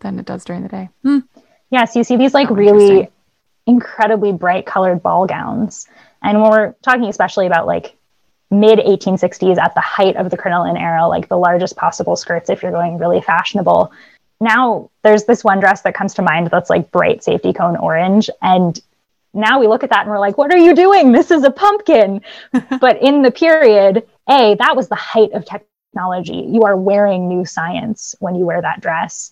[0.01, 1.19] than it does during the day hmm.
[1.71, 3.09] yes you see these like oh, really
[3.67, 5.89] incredibly bright colored ball gowns
[6.23, 7.97] and when we're talking especially about like
[8.51, 12.63] mid 1860s at the height of the crinoline era like the largest possible skirts if
[12.63, 13.91] you're going really fashionable
[14.43, 18.29] now there's this one dress that comes to mind that's like bright safety cone orange
[18.43, 18.81] and
[19.35, 21.13] now we look at that and we're like what are you doing?
[21.13, 22.21] This is a pumpkin.
[22.81, 26.45] But in the period a that was the height of technology.
[26.49, 29.31] You are wearing new science when you wear that dress.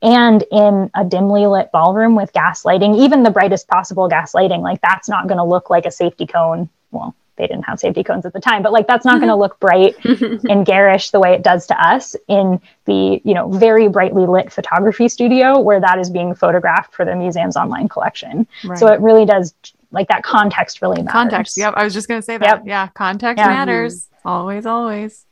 [0.00, 4.60] And in a dimly lit ballroom with gas lighting even the brightest possible gas lighting
[4.62, 6.68] like that's not going to look like a safety cone.
[6.90, 9.34] Well they didn't have safety cones at the time but like that's not going to
[9.34, 10.46] look bright mm-hmm.
[10.48, 14.52] and garish the way it does to us in the you know very brightly lit
[14.52, 18.46] photography studio where that is being photographed for the museum's online collection.
[18.64, 18.78] Right.
[18.78, 19.54] so it really does
[19.90, 21.12] like that context really matters.
[21.12, 21.58] Context.
[21.58, 22.58] Yep i was just going to say that.
[22.58, 22.62] Yep.
[22.66, 23.48] yeah context yeah.
[23.48, 24.06] matters.
[24.06, 24.28] Mm-hmm.
[24.28, 25.26] Always always.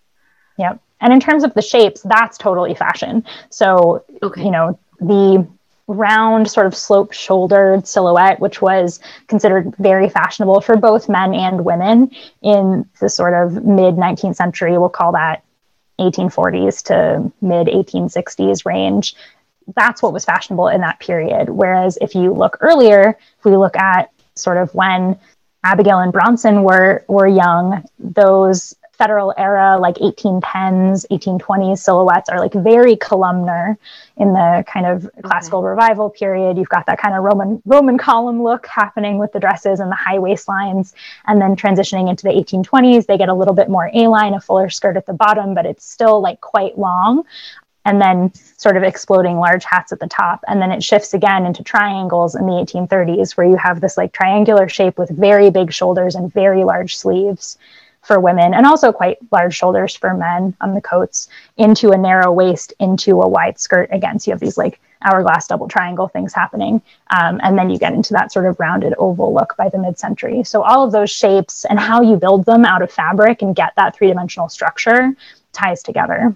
[0.59, 0.81] Yep.
[1.01, 3.25] And in terms of the shapes that's totally fashion.
[3.51, 4.45] So okay.
[4.45, 5.47] you know the
[5.87, 11.65] round, sort of slope shouldered silhouette, which was considered very fashionable for both men and
[11.65, 12.11] women
[12.43, 14.79] in the sort of mid 19th century.
[14.79, 15.45] We'll call that
[15.99, 19.15] 1840s to mid 1860s range.
[19.77, 21.49] That's what was fashionable in that period.
[21.51, 25.19] Whereas if you look earlier, if we look at sort of when
[25.65, 32.53] Abigail and Bronson were were young, those federal era, like 1810s, 1820s silhouettes are like
[32.53, 33.79] very columnar
[34.19, 35.69] in the kind of classical okay.
[35.69, 36.59] revival period.
[36.59, 39.97] You've got that kind of Roman Roman column look happening with the dresses and the
[39.97, 40.93] high waistlines.
[41.27, 44.69] And then transitioning into the 1820s, they get a little bit more A-line, a fuller
[44.69, 47.25] skirt at the bottom, but it's still like quite long
[47.85, 50.45] and then sort of exploding large hats at the top.
[50.47, 54.13] And then it shifts again into triangles in the 1830s, where you have this like
[54.13, 57.59] triangular shape with very big shoulders and very large sleeves
[58.03, 62.33] for women and also quite large shoulders for men on the coats into a narrow
[62.33, 63.89] waist into a wide skirt.
[63.93, 66.83] Again so you have these like hourglass double triangle things happening.
[67.11, 70.45] Um, and then you get into that sort of rounded oval look by the mid-century.
[70.45, 73.73] So all of those shapes and how you build them out of fabric and get
[73.77, 75.15] that three-dimensional structure
[75.53, 76.35] ties together.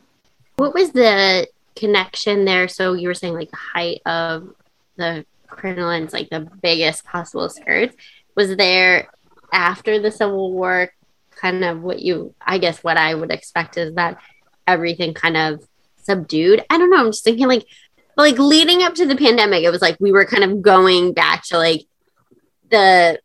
[0.57, 2.69] What was the connection there?
[2.69, 4.55] So you were saying like the height of
[4.97, 7.97] the crinolines like the biggest possible skirts
[8.35, 9.09] was there
[9.53, 10.91] after the civil war
[11.37, 14.19] kind of what you i guess what i would expect is that
[14.67, 15.65] everything kind of
[16.03, 17.67] subdued i don't know i'm just thinking like
[18.17, 21.45] like leading up to the pandemic it was like we were kind of going back
[21.45, 21.87] to like
[22.71, 23.19] the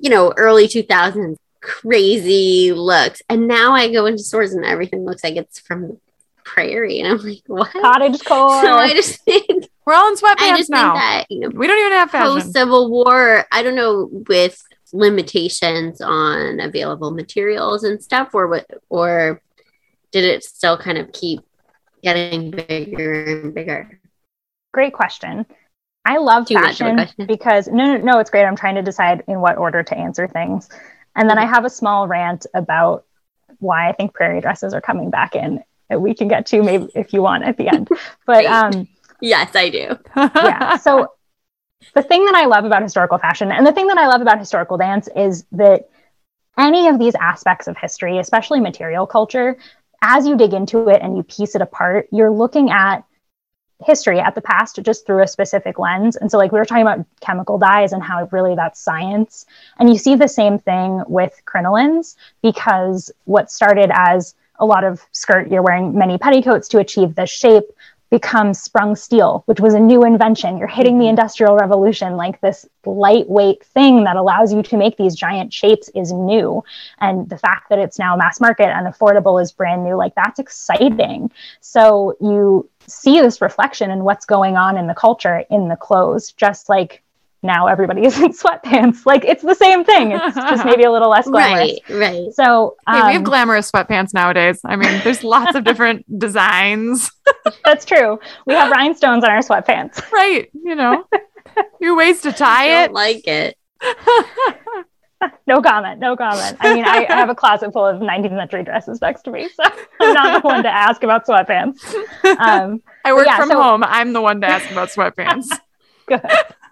[0.00, 5.24] you know early 2000s crazy looks and now i go into stores and everything looks
[5.24, 5.98] like it's from
[6.44, 10.36] prairie and i'm like what cottage core so i just think we're all in sweatpants
[10.38, 10.92] I just now.
[10.92, 12.40] Think that, you know, we don't even have fashion.
[12.40, 14.62] Post Civil War, I don't know with
[14.94, 19.42] limitations on available materials and stuff or what or
[20.12, 21.40] did it still kind of keep
[22.04, 24.00] getting bigger and bigger?
[24.72, 25.44] Great question.
[26.04, 28.44] I love Too fashion because no, no no it's great.
[28.44, 30.68] I'm trying to decide in what order to answer things.
[31.16, 33.04] And then i have a small rant about
[33.58, 35.62] why i think prairie dresses are coming back in.
[35.90, 37.88] We can get to maybe if you want at the end.
[38.26, 38.86] But um
[39.20, 39.98] yes i do.
[40.16, 40.76] Yeah.
[40.76, 41.08] So
[41.94, 44.38] the thing that I love about historical fashion and the thing that I love about
[44.38, 45.88] historical dance is that
[46.58, 49.56] any of these aspects of history, especially material culture,
[50.02, 53.04] as you dig into it and you piece it apart, you're looking at
[53.84, 56.16] history at the past just through a specific lens.
[56.16, 59.46] And so, like, we were talking about chemical dyes and how really that's science.
[59.78, 65.04] And you see the same thing with crinolines because what started as a lot of
[65.12, 67.64] skirt, you're wearing many petticoats to achieve this shape
[68.10, 70.56] becomes sprung steel, which was a new invention.
[70.56, 71.10] You're hitting the mm-hmm.
[71.10, 72.16] industrial revolution.
[72.16, 76.62] Like this lightweight thing that allows you to make these giant shapes is new.
[77.00, 79.96] And the fact that it's now mass market and affordable is brand new.
[79.96, 81.30] Like that's exciting.
[81.60, 86.32] So you see this reflection in what's going on in the culture in the clothes,
[86.32, 87.02] just like
[87.44, 89.06] now everybody is in sweatpants.
[89.06, 90.12] Like it's the same thing.
[90.12, 91.78] It's just maybe a little less glamorous.
[91.88, 92.32] Right, right.
[92.32, 94.60] So um, hey, we have um, glamorous sweatpants nowadays.
[94.64, 97.10] I mean, there's lots of different designs.
[97.64, 98.18] that's true.
[98.46, 100.10] We have rhinestones on our sweatpants.
[100.10, 100.50] Right.
[100.52, 101.04] You know,
[101.80, 102.92] your ways to tie I it.
[102.92, 103.56] like it.
[105.46, 106.00] no comment.
[106.00, 106.56] No comment.
[106.60, 109.48] I mean, I, I, have a closet full of 19th century dresses next to me,
[109.48, 109.62] so
[110.00, 111.78] I'm not the one to ask about sweatpants.
[112.38, 113.84] Um, I work yeah, from so, home.
[113.84, 115.48] I'm the one to ask about sweatpants.
[116.06, 116.22] Good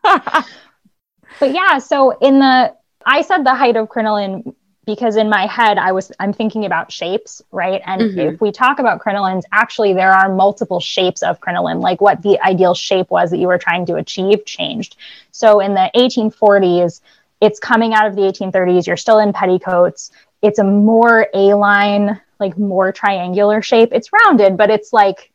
[0.03, 5.79] but yeah, so in the I said the height of crinoline because in my head
[5.79, 7.81] I was I'm thinking about shapes, right?
[7.87, 8.19] And mm-hmm.
[8.19, 11.81] if we talk about crinolines, actually there are multiple shapes of crinoline.
[11.81, 14.97] Like what the ideal shape was that you were trying to achieve changed.
[15.31, 17.01] So in the 1840s,
[17.41, 18.87] it's coming out of the 1830s.
[18.87, 20.11] You're still in petticoats.
[20.43, 23.91] It's a more A-line, like more triangular shape.
[23.93, 25.33] It's rounded, but it's like,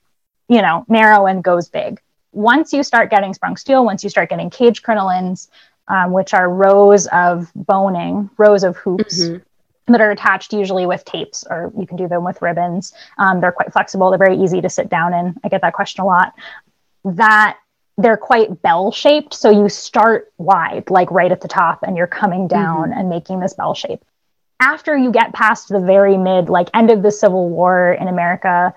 [0.50, 2.02] you know, narrow and goes big.
[2.38, 5.48] Once you start getting sprung steel, once you start getting cage crinolines,
[5.88, 9.24] um, which are rows of boning, rows of hoops.
[9.24, 9.44] Mm-hmm
[9.88, 12.94] that are attached usually with tapes or you can do them with ribbons.
[13.18, 14.10] Um, they're quite flexible.
[14.10, 15.36] They're very easy to sit down in.
[15.44, 16.34] I get that question a lot.
[17.06, 17.58] That
[17.98, 19.34] they're quite bell shaped.
[19.34, 23.00] So you start wide, like right at the top, and you're coming down mm-hmm.
[23.00, 24.04] and making this bell shape.
[24.60, 28.74] After you get past the very mid, like end of the Civil War in America,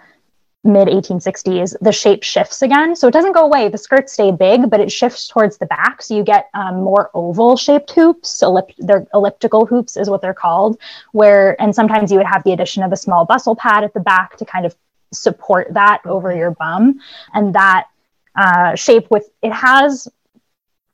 [0.63, 2.95] mid 1860s, the shape shifts again.
[2.95, 3.69] So it doesn't go away.
[3.69, 6.03] The skirts stay big, but it shifts towards the back.
[6.03, 8.43] So you get um, more oval shaped hoops.
[8.43, 10.79] Ellip- they're elliptical hoops, is what they're called.
[11.13, 14.01] Where and sometimes you would have the addition of a small bustle pad at the
[14.01, 14.77] back to kind of
[15.13, 17.01] support that over your bum.
[17.33, 17.87] And that
[18.37, 20.09] uh, shape with it has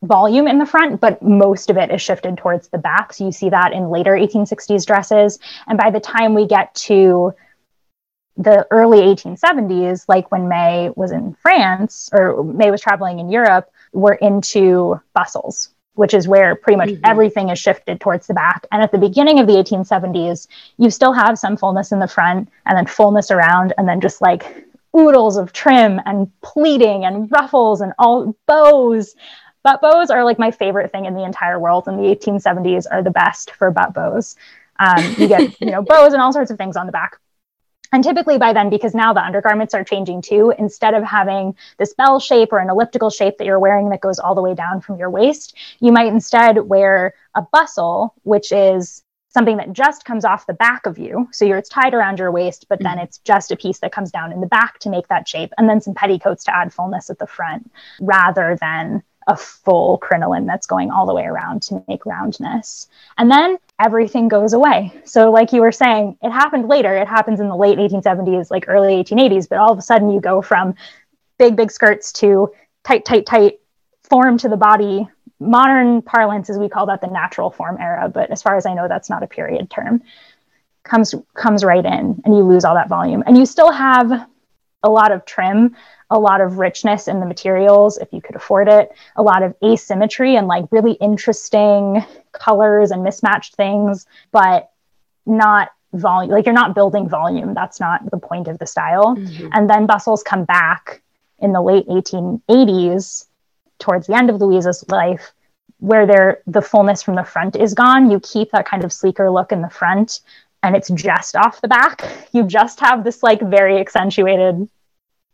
[0.02, 3.12] volume in the front, but most of it is shifted towards the back.
[3.12, 5.38] So you see that in later 1860s dresses.
[5.66, 7.34] And by the time we get to
[8.36, 13.70] the early 1870s, like when May was in France or May was traveling in Europe,
[13.92, 17.06] we're into bustles, which is where pretty much mm-hmm.
[17.06, 18.66] everything is shifted towards the back.
[18.70, 22.50] And at the beginning of the 1870s, you still have some fullness in the front
[22.66, 27.80] and then fullness around, and then just like oodles of trim and pleating and ruffles
[27.80, 29.14] and all bows.
[29.62, 33.02] Butt bows are like my favorite thing in the entire world, and the 1870s are
[33.02, 34.36] the best for butt bows.
[34.78, 37.18] Um, you get you know bows and all sorts of things on the back.
[37.92, 41.94] And typically by then, because now the undergarments are changing too, instead of having this
[41.94, 44.80] bell shape or an elliptical shape that you're wearing that goes all the way down
[44.80, 50.24] from your waist, you might instead wear a bustle, which is something that just comes
[50.24, 51.28] off the back of you.
[51.30, 53.04] So you're, it's tied around your waist, but then mm-hmm.
[53.04, 55.68] it's just a piece that comes down in the back to make that shape, and
[55.68, 57.70] then some petticoats to add fullness at the front,
[58.00, 62.88] rather than a full crinoline that's going all the way around to make roundness.
[63.18, 64.92] And then everything goes away.
[65.04, 66.96] So, like you were saying, it happened later.
[66.96, 70.20] It happens in the late 1870s, like early 1880s, but all of a sudden you
[70.20, 70.74] go from
[71.38, 72.52] big, big skirts to
[72.84, 73.60] tight, tight, tight
[74.02, 75.08] form to the body.
[75.40, 78.74] Modern parlance is we call that the natural form era, but as far as I
[78.74, 80.02] know, that's not a period term.
[80.84, 84.28] Comes comes right in, and you lose all that volume, and you still have
[84.82, 85.74] a lot of trim,
[86.10, 89.54] a lot of richness in the materials if you could afford it, a lot of
[89.64, 94.70] asymmetry and like really interesting colors and mismatched things, but
[95.26, 96.32] not volume.
[96.32, 97.54] Like you're not building volume.
[97.54, 99.16] That's not the point of the style.
[99.16, 99.48] Mm-hmm.
[99.52, 101.02] And then bustles come back
[101.38, 103.26] in the late 1880s,
[103.78, 105.32] towards the end of Louisa's life,
[105.80, 108.10] where there the fullness from the front is gone.
[108.10, 110.20] You keep that kind of sleeker look in the front,
[110.62, 112.28] and it's just off the back.
[112.32, 114.68] You just have this like very accentuated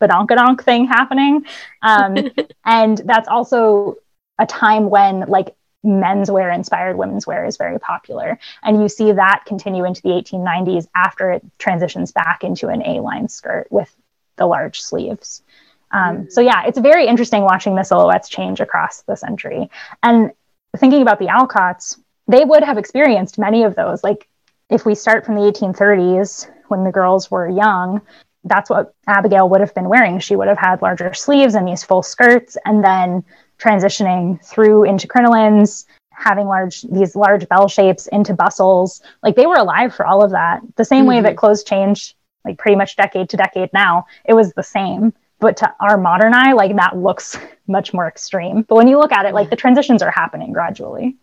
[0.06, 1.44] badonkadonk thing happening.
[1.82, 2.16] Um,
[2.64, 3.96] and that's also
[4.38, 8.38] a time when like menswear inspired women's wear is very popular.
[8.62, 13.00] And you see that continue into the 1890s after it transitions back into an A
[13.00, 13.94] line skirt with
[14.36, 15.42] the large sleeves.
[15.90, 19.70] Um, so, yeah, it's very interesting watching the silhouettes change across the century.
[20.02, 20.32] And
[20.76, 21.98] thinking about the Alcotts,
[22.28, 24.02] they would have experienced many of those.
[24.02, 24.28] Like,
[24.70, 28.00] if we start from the 1830s when the girls were young,
[28.44, 30.18] that's what Abigail would have been wearing.
[30.18, 33.24] She would have had larger sleeves and these full skirts, and then
[33.58, 39.02] transitioning through into crinolines, having large these large bell shapes into bustles.
[39.22, 40.60] Like they were alive for all of that.
[40.76, 41.08] The same mm-hmm.
[41.08, 41.38] way that mm-hmm.
[41.38, 45.12] clothes change, like pretty much decade to decade now, it was the same.
[45.38, 47.36] But to our modern eye, like that looks
[47.66, 48.62] much more extreme.
[48.62, 51.16] But when you look at it, like the transitions are happening gradually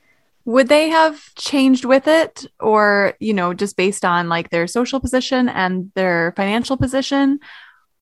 [0.50, 5.00] would they have changed with it or you know just based on like their social
[5.00, 7.40] position and their financial position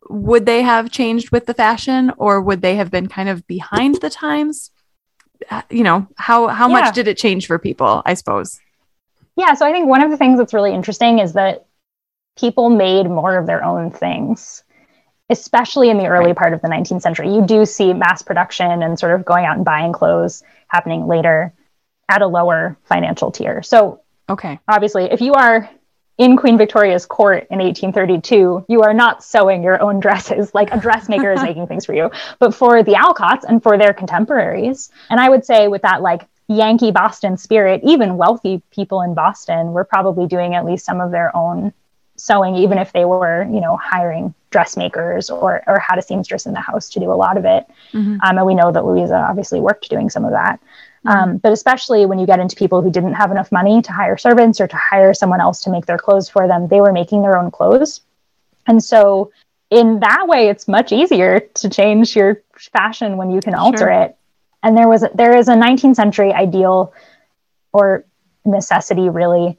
[0.09, 3.95] would they have changed with the fashion or would they have been kind of behind
[3.95, 4.71] the times?
[5.51, 6.73] Uh, you know how how yeah.
[6.73, 8.59] much did it change for people i suppose?
[9.35, 11.65] Yeah so i think one of the things that's really interesting is that
[12.39, 14.63] people made more of their own things
[15.29, 17.27] especially in the early part of the 19th century.
[17.35, 21.53] You do see mass production and sort of going out and buying clothes happening later
[22.09, 23.63] at a lower financial tier.
[23.63, 25.69] So, okay, obviously, if you are
[26.17, 30.79] in Queen Victoria's court in 1832, you are not sewing your own dresses like a
[30.79, 34.89] dressmaker is making things for you, but for the Alcotts and for their contemporaries.
[35.09, 39.73] And I would say, with that, like Yankee Boston spirit, even wealthy people in Boston
[39.73, 41.73] were probably doing at least some of their own
[42.15, 46.53] sewing, even if they were, you know, hiring dressmakers or or had a seamstress in
[46.53, 47.67] the house to do a lot of it.
[47.91, 48.17] Mm-hmm.
[48.23, 50.59] Um, and we know that Louisa obviously worked doing some of that.
[51.07, 54.17] Um, but especially when you get into people who didn't have enough money to hire
[54.17, 57.21] servants or to hire someone else to make their clothes for them, they were making
[57.21, 58.01] their own clothes.
[58.67, 59.31] And so,
[59.69, 63.89] in that way, it's much easier to change your fashion when you can alter sure.
[63.89, 64.17] it.
[64.63, 66.93] And there was there is a 19th century ideal
[67.71, 68.05] or
[68.43, 69.57] necessity, really,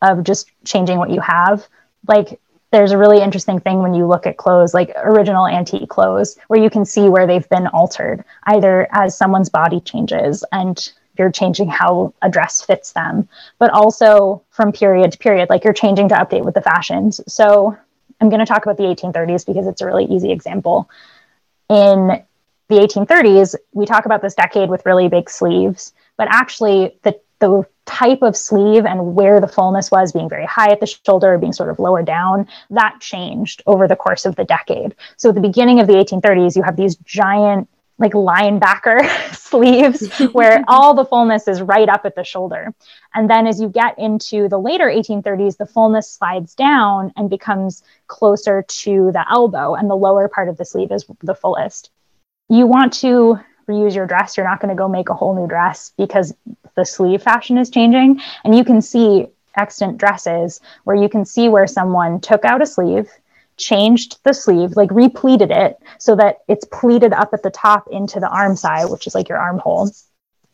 [0.00, 1.66] of just changing what you have.
[2.06, 2.40] Like
[2.70, 6.60] there's a really interesting thing when you look at clothes, like original antique clothes, where
[6.60, 11.68] you can see where they've been altered, either as someone's body changes and you're changing
[11.68, 16.14] how a dress fits them, but also from period to period, like you're changing to
[16.14, 17.20] update with the fashions.
[17.26, 17.76] So
[18.20, 20.88] I'm going to talk about the 1830s because it's a really easy example.
[21.68, 22.22] In
[22.68, 27.66] the 1830s, we talk about this decade with really big sleeves, but actually the the
[27.90, 31.52] type of sleeve and where the fullness was being very high at the shoulder, being
[31.52, 34.94] sort of lower down, that changed over the course of the decade.
[35.16, 37.68] So at the beginning of the 1830s, you have these giant
[37.98, 42.72] like linebacker sleeves where all the fullness is right up at the shoulder.
[43.14, 47.82] And then as you get into the later 1830s, the fullness slides down and becomes
[48.06, 51.90] closer to the elbow, and the lower part of the sleeve is the fullest.
[52.48, 53.38] You want to
[53.68, 56.34] reuse your dress, you're not going to go make a whole new dress because
[56.80, 58.20] the sleeve fashion is changing.
[58.42, 59.26] And you can see
[59.56, 63.08] extant dresses where you can see where someone took out a sleeve,
[63.58, 68.18] changed the sleeve, like repleated it so that it's pleated up at the top into
[68.18, 69.90] the arm side, which is like your armhole,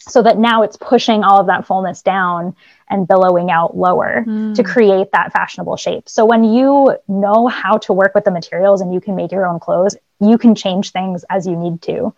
[0.00, 2.54] so that now it's pushing all of that fullness down
[2.90, 4.54] and billowing out lower mm.
[4.54, 6.08] to create that fashionable shape.
[6.08, 9.46] So when you know how to work with the materials and you can make your
[9.46, 12.14] own clothes, you can change things as you need to.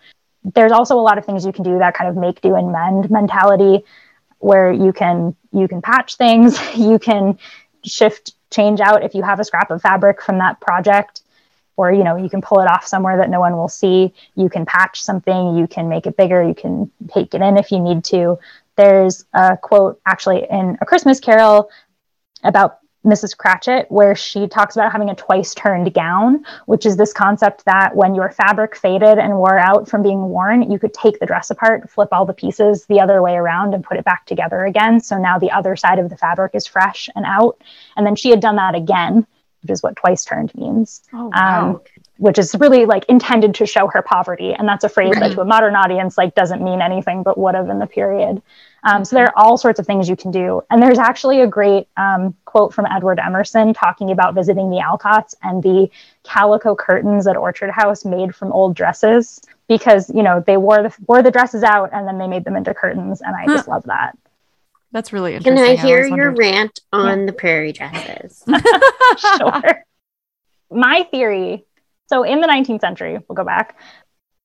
[0.55, 2.73] There's also a lot of things you can do that kind of make do and
[2.73, 3.85] mend mentality
[4.39, 7.39] where you can you can patch things, you can
[7.85, 11.23] shift change out if you have a scrap of fabric from that project
[11.77, 14.13] or you know you can pull it off somewhere that no one will see.
[14.35, 17.71] You can patch something you can make it bigger you can take it in if
[17.71, 18.39] you need to.
[18.77, 21.71] There's a quote actually in a christmas carol
[22.45, 22.79] about
[23.09, 27.65] mrs cratchit where she talks about having a twice turned gown which is this concept
[27.65, 31.27] that when your fabric faded and wore out from being worn you could take the
[31.27, 34.65] dress apart flip all the pieces the other way around and put it back together
[34.65, 37.61] again so now the other side of the fabric is fresh and out
[37.97, 39.27] and then she had done that again
[39.63, 41.03] which is what twice turned means.
[41.13, 41.71] Oh, wow.
[41.71, 41.81] Um,
[42.19, 44.53] which is really like intended to show her poverty.
[44.53, 45.29] And that's a phrase right.
[45.29, 48.43] that to a modern audience like doesn't mean anything but would have in the period.
[48.85, 50.63] Um, so there are all sorts of things you can do.
[50.71, 55.35] And there's actually a great um, quote from Edward Emerson talking about visiting the Alcotts
[55.43, 55.91] and the
[56.23, 60.95] calico curtains at Orchard House made from old dresses because you know they wore the
[61.07, 63.21] wore the dresses out and then they made them into curtains.
[63.21, 63.55] And I huh.
[63.55, 64.17] just love that.
[64.93, 65.63] That's really interesting.
[65.63, 67.27] Can I hear I your rant on yeah.
[67.27, 68.43] the prairie dresses?
[69.39, 69.85] sure.
[70.71, 71.67] My theory
[72.09, 73.79] so in the 19th century, we'll go back,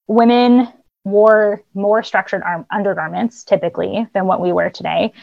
[0.08, 0.68] women
[1.04, 5.14] wore more structured arm- undergarments typically than what we wear today.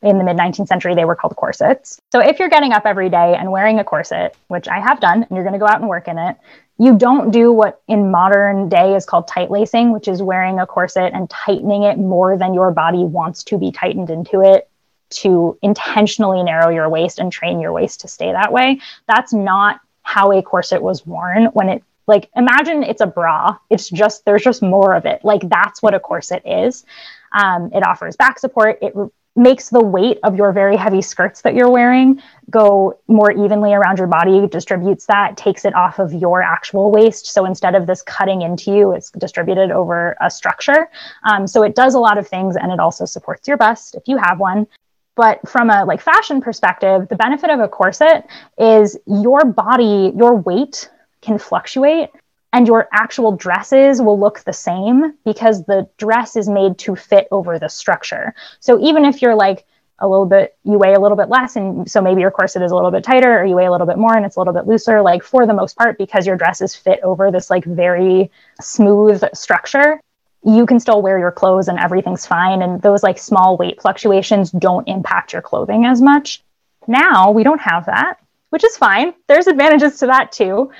[0.00, 2.00] In the mid 19th century, they were called corsets.
[2.12, 5.24] So if you're getting up every day and wearing a corset, which I have done,
[5.24, 6.36] and you're going to go out and work in it,
[6.78, 10.66] you don't do what in modern day is called tight lacing, which is wearing a
[10.66, 14.70] corset and tightening it more than your body wants to be tightened into it
[15.10, 18.80] to intentionally narrow your waist and train your waist to stay that way.
[19.08, 23.88] That's not how a corset was worn when it like imagine it's a bra it's
[23.88, 26.84] just there's just more of it like that's what a corset is
[27.32, 28.94] um, it offers back support it
[29.38, 33.98] makes the weight of your very heavy skirts that you're wearing go more evenly around
[33.98, 37.26] your body, distributes that, takes it off of your actual waist.
[37.26, 40.88] So instead of this cutting into you, it's distributed over a structure.
[41.24, 44.08] Um, so it does a lot of things and it also supports your bust if
[44.08, 44.66] you have one.
[45.14, 48.26] But from a like fashion perspective, the benefit of a corset
[48.58, 50.90] is your body, your weight
[51.20, 52.10] can fluctuate
[52.52, 57.28] and your actual dresses will look the same because the dress is made to fit
[57.30, 58.34] over the structure.
[58.60, 59.66] So even if you're like
[59.98, 62.70] a little bit, you weigh a little bit less, and so maybe your corset is
[62.70, 64.54] a little bit tighter, or you weigh a little bit more and it's a little
[64.54, 68.30] bit looser, like for the most part, because your dresses fit over this like very
[68.60, 70.00] smooth structure,
[70.44, 72.62] you can still wear your clothes and everything's fine.
[72.62, 76.42] And those like small weight fluctuations don't impact your clothing as much.
[76.86, 78.18] Now we don't have that,
[78.50, 79.14] which is fine.
[79.26, 80.70] There's advantages to that too.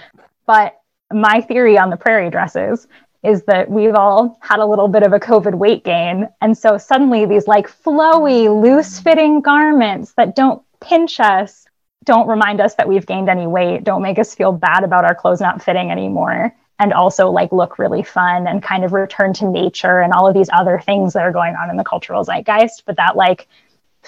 [0.49, 0.81] But
[1.13, 2.89] my theory on the prairie dresses
[3.23, 6.27] is that we've all had a little bit of a COVID weight gain.
[6.41, 11.67] And so suddenly these like flowy, loose fitting garments that don't pinch us,
[12.05, 15.15] don't remind us that we've gained any weight, don't make us feel bad about our
[15.15, 16.55] clothes not fitting anymore.
[16.79, 20.35] And also like look really fun and kind of return to nature and all of
[20.35, 22.85] these other things that are going on in the cultural zeitgeist.
[22.87, 23.49] But that like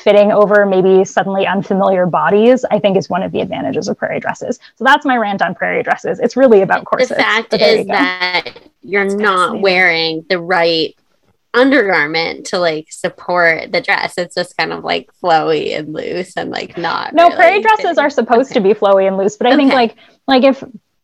[0.01, 4.21] fitting over maybe suddenly unfamiliar bodies, I think is one of the advantages of prairie
[4.21, 4.59] dresses.
[4.77, 6.19] So that's my rant on prairie dresses.
[6.21, 7.11] It's really about corsets.
[7.11, 10.97] The fact is that you're it's not wearing the right
[11.53, 14.17] undergarment to like support the dress.
[14.17, 17.15] It's just kind of like flowy and loose and like not.
[17.15, 17.99] No, really prairie dresses fitting.
[17.99, 18.61] are supposed okay.
[18.61, 19.57] to be flowy and loose, but I okay.
[19.57, 19.97] think like
[20.27, 20.63] like if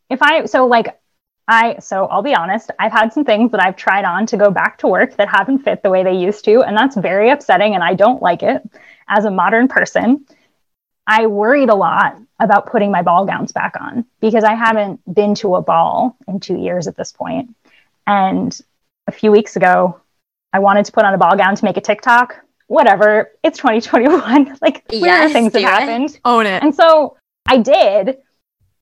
[0.08, 0.98] if I so like
[1.48, 4.50] I so I'll be honest, I've had some things that I've tried on to go
[4.50, 7.74] back to work that haven't fit the way they used to, and that's very upsetting
[7.74, 8.62] and I don't like it
[9.08, 10.26] as a modern person.
[11.06, 15.36] I worried a lot about putting my ball gowns back on because I haven't been
[15.36, 17.54] to a ball in 2 years at this point.
[18.08, 18.58] And
[19.06, 20.00] a few weeks ago,
[20.52, 22.36] I wanted to put on a ball gown to make a TikTok.
[22.66, 24.58] Whatever, it's 2021.
[24.62, 26.18] like, yes, things have happened.
[26.24, 26.62] Own it.
[26.62, 27.16] And so
[27.46, 28.18] I did,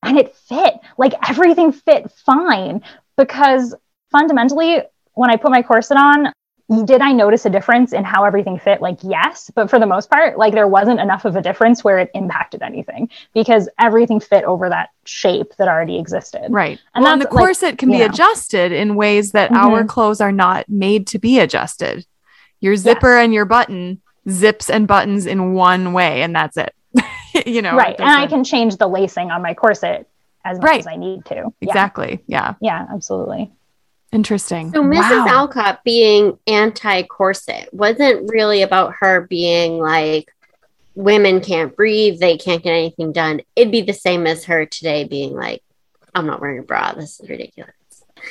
[0.05, 2.83] and it fit like everything fit fine
[3.17, 3.75] because
[4.11, 4.81] fundamentally
[5.15, 6.33] when i put my corset on
[6.87, 10.09] did i notice a difference in how everything fit like yes but for the most
[10.09, 14.45] part like there wasn't enough of a difference where it impacted anything because everything fit
[14.45, 17.99] over that shape that already existed right and, well, and the corset like, can be
[17.99, 18.07] know.
[18.07, 19.59] adjusted in ways that mm-hmm.
[19.59, 22.07] our clothes are not made to be adjusted
[22.61, 23.25] your zipper yes.
[23.25, 24.01] and your button
[24.31, 26.75] zips and buttons in one way and that's it
[27.47, 27.99] you know, right.
[27.99, 30.09] And I can change the lacing on my corset
[30.45, 30.81] as much right.
[30.81, 31.53] as I need to.
[31.61, 32.23] Exactly.
[32.27, 32.55] Yeah.
[32.61, 33.51] Yeah, absolutely.
[34.13, 34.71] Interesting.
[34.73, 35.27] So Mrs.
[35.27, 35.27] Wow.
[35.29, 40.33] Alcott being anti corset wasn't really about her being like
[40.95, 43.41] women can't breathe, they can't get anything done.
[43.57, 45.63] It'd be the same as her today being like
[46.15, 46.93] I'm not wearing a bra.
[46.93, 47.73] This is ridiculous.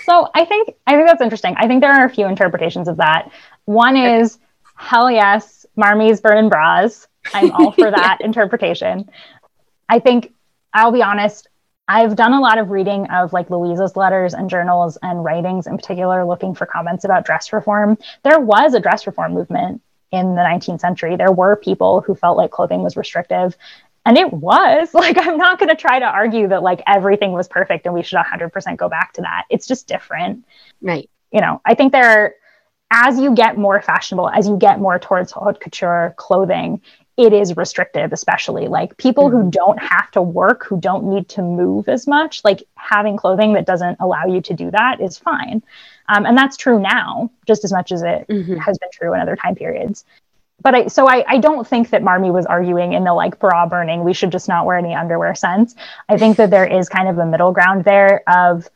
[0.06, 1.56] So I think I think that's interesting.
[1.58, 3.32] I think there are a few interpretations of that.
[3.66, 4.40] One is
[4.76, 7.08] hell yes, Marmee's burning bras.
[7.34, 9.10] I'm all for that interpretation.
[9.90, 10.34] I think
[10.74, 11.48] I'll be honest,
[11.88, 15.78] I've done a lot of reading of like Louisa's letters and journals and writings in
[15.78, 17.98] particular looking for comments about dress reform.
[18.24, 21.16] There was a dress reform movement in the 19th century.
[21.16, 23.58] There were people who felt like clothing was restrictive.
[24.06, 27.48] And it was like, I'm not going to try to argue that like everything was
[27.48, 29.46] perfect and we should 100% go back to that.
[29.50, 30.46] It's just different.
[30.82, 31.10] Right.
[31.32, 32.36] You know, I think there are,
[32.92, 36.82] as you get more fashionable, as you get more towards haute couture clothing,
[37.16, 39.44] it is restrictive, especially like people mm-hmm.
[39.44, 43.54] who don't have to work, who don't need to move as much, like having clothing
[43.54, 45.62] that doesn't allow you to do that is fine.
[46.10, 48.56] Um, and that's true now, just as much as it mm-hmm.
[48.58, 50.06] has been true in other time periods.
[50.62, 53.68] But I, so I, I don't think that Marmee was arguing in the like bra
[53.68, 55.76] burning, we should just not wear any underwear sense.
[56.10, 58.68] I think that there is kind of a middle ground there of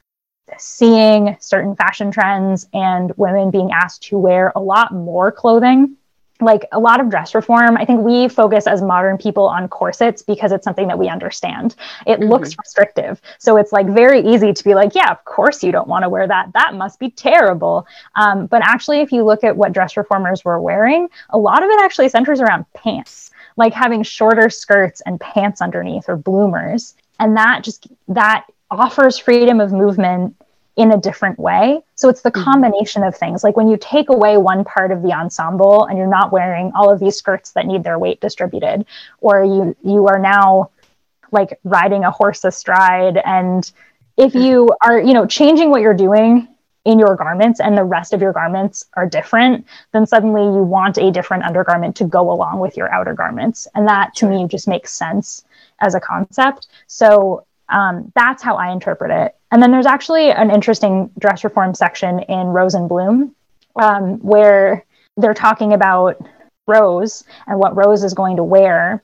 [0.57, 5.97] seeing certain fashion trends and women being asked to wear a lot more clothing
[6.39, 10.21] like a lot of dress reform, I think we focus as modern people on corsets
[10.21, 11.75] because it's something that we understand.
[12.05, 12.29] It mm-hmm.
[12.29, 13.21] looks restrictive.
[13.39, 16.09] So it's like very easy to be like, yeah, of course you don't want to
[16.09, 16.51] wear that.
[16.53, 17.87] That must be terrible.
[18.15, 21.69] Um, but actually, if you look at what dress reformers were wearing, a lot of
[21.69, 26.95] it actually centers around pants, like having shorter skirts and pants underneath or bloomers.
[27.19, 30.35] And that just, that offers freedom of movement
[30.77, 31.81] in a different way.
[31.95, 32.43] So it's the mm-hmm.
[32.43, 33.43] combination of things.
[33.43, 36.89] Like when you take away one part of the ensemble and you're not wearing all
[36.91, 38.85] of these skirts that need their weight distributed,
[39.19, 40.69] or you you are now
[41.31, 43.71] like riding a horse astride and
[44.17, 44.41] if mm-hmm.
[44.41, 46.47] you are, you know, changing what you're doing
[46.85, 50.97] in your garments and the rest of your garments are different, then suddenly you want
[50.97, 53.67] a different undergarment to go along with your outer garments.
[53.75, 55.43] And that to me just makes sense
[55.81, 56.67] as a concept.
[56.87, 59.35] So um, that's how I interpret it.
[59.51, 63.35] And then there's actually an interesting dress reform section in Rose and Bloom
[63.75, 66.21] um, where they're talking about
[66.67, 69.01] Rose and what Rose is going to wear.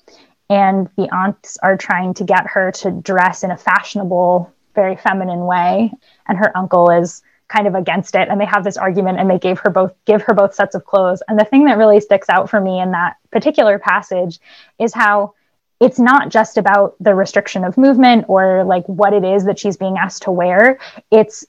[0.50, 5.46] And the aunts are trying to get her to dress in a fashionable, very feminine
[5.46, 5.92] way.
[6.28, 9.38] And her uncle is kind of against it and they have this argument and they
[9.38, 12.28] gave her both give her both sets of clothes and the thing that really sticks
[12.30, 14.40] out for me in that particular passage
[14.80, 15.34] is how
[15.84, 19.76] it's not just about the restriction of movement or like what it is that she's
[19.76, 20.80] being asked to wear.
[21.12, 21.46] It's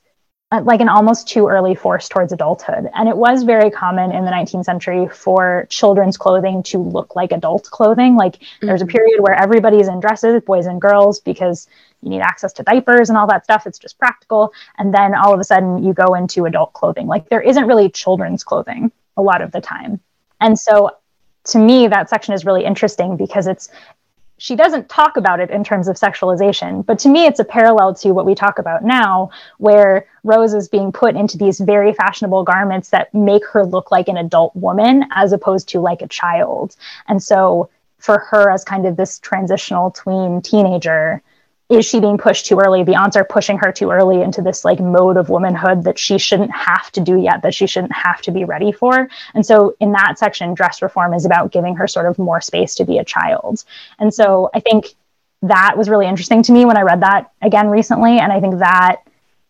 [0.50, 2.90] uh, like an almost too early force towards adulthood.
[2.94, 7.30] And it was very common in the 19th century for children's clothing to look like
[7.30, 8.16] adult clothing.
[8.16, 8.66] Like mm-hmm.
[8.66, 11.68] there's a period where everybody's in dresses, boys and girls, because
[12.02, 13.68] you need access to diapers and all that stuff.
[13.68, 14.52] It's just practical.
[14.78, 17.06] And then all of a sudden you go into adult clothing.
[17.06, 20.00] Like there isn't really children's clothing a lot of the time.
[20.40, 20.90] And so
[21.44, 23.70] to me, that section is really interesting because it's
[24.38, 27.94] she doesn't talk about it in terms of sexualization, but to me, it's a parallel
[27.94, 32.42] to what we talk about now, where Rose is being put into these very fashionable
[32.42, 36.76] garments that make her look like an adult woman as opposed to like a child.
[37.06, 41.22] And so, for her, as kind of this transitional tween teenager,
[41.70, 42.84] is she being pushed too early?
[42.84, 46.18] The aunts are pushing her too early into this like mode of womanhood that she
[46.18, 49.08] shouldn't have to do yet, that she shouldn't have to be ready for.
[49.34, 52.74] And so in that section, dress reform is about giving her sort of more space
[52.76, 53.64] to be a child.
[53.98, 54.94] And so I think
[55.42, 58.18] that was really interesting to me when I read that again recently.
[58.18, 59.02] And I think that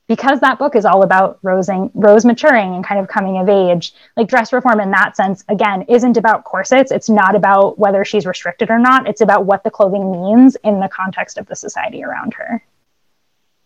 [0.06, 3.94] because that book is all about Rose, Rose maturing and kind of coming of age,
[4.16, 6.90] like dress reform in that sense, again, isn't about corsets.
[6.90, 9.08] It's not about whether she's restricted or not.
[9.08, 12.62] It's about what the clothing means in the context of the society around her.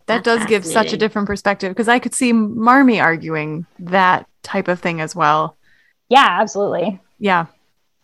[0.07, 4.68] That does give such a different perspective because I could see Marmee arguing that type
[4.68, 5.57] of thing as well.
[6.09, 6.99] Yeah, absolutely.
[7.18, 7.47] Yeah.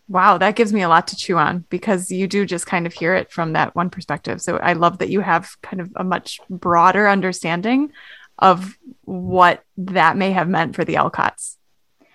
[0.07, 2.93] Wow, that gives me a lot to chew on because you do just kind of
[2.93, 4.39] hear it from that one perspective.
[4.39, 7.91] So I love that you have kind of a much broader understanding
[8.39, 11.57] of what that may have meant for the Alcotts.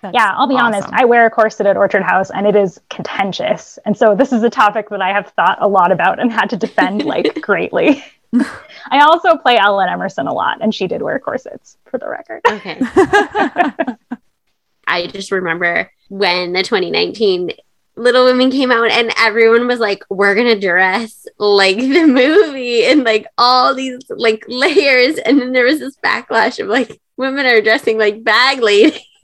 [0.01, 0.73] That's yeah, I'll be awesome.
[0.73, 0.89] honest.
[0.91, 3.77] I wear a corset at Orchard House and it is contentious.
[3.85, 6.49] And so this is a topic that I have thought a lot about and had
[6.51, 8.03] to defend like greatly.
[8.89, 12.41] I also play Ellen Emerson a lot and she did wear corsets for the record.
[12.47, 12.79] Okay.
[14.87, 17.51] I just remember when the 2019
[17.95, 23.03] Little Women came out and everyone was like, we're gonna dress like the movie and
[23.03, 25.17] like all these like layers.
[25.17, 28.99] And then there was this backlash of like women are dressing like bag ladies.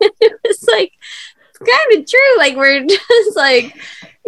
[0.00, 0.92] it was like
[1.58, 2.38] kind of true.
[2.38, 3.76] Like we're just like,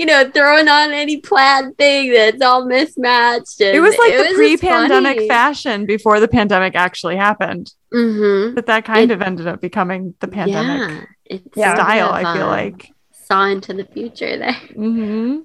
[0.01, 3.61] you know, throwing on any plaid thing that's all mismatched.
[3.61, 7.73] it was like it the was pre-pandemic fashion before the pandemic actually happened.
[7.93, 8.55] Mm-hmm.
[8.55, 10.91] But that kind it, of ended up becoming the pandemic.
[10.91, 12.11] Yeah it's style.
[12.11, 14.53] I feel like saw into the future there.
[14.53, 15.41] Mm-hmm.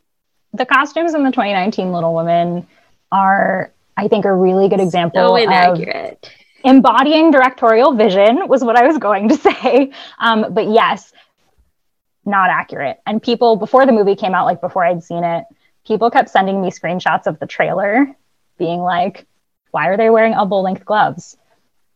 [0.53, 2.67] The costumes in the 2019 Little Women
[3.11, 6.17] are I think a really good example So of
[6.63, 9.91] embodying directorial vision was what I was going to say.
[10.19, 11.13] Um, but yes,
[12.25, 12.99] not accurate.
[13.05, 15.45] And people before the movie came out, like before I'd seen it,
[15.85, 18.07] people kept sending me screenshots of the trailer,
[18.57, 19.25] being like,
[19.71, 21.37] "Why are they wearing elbow length gloves?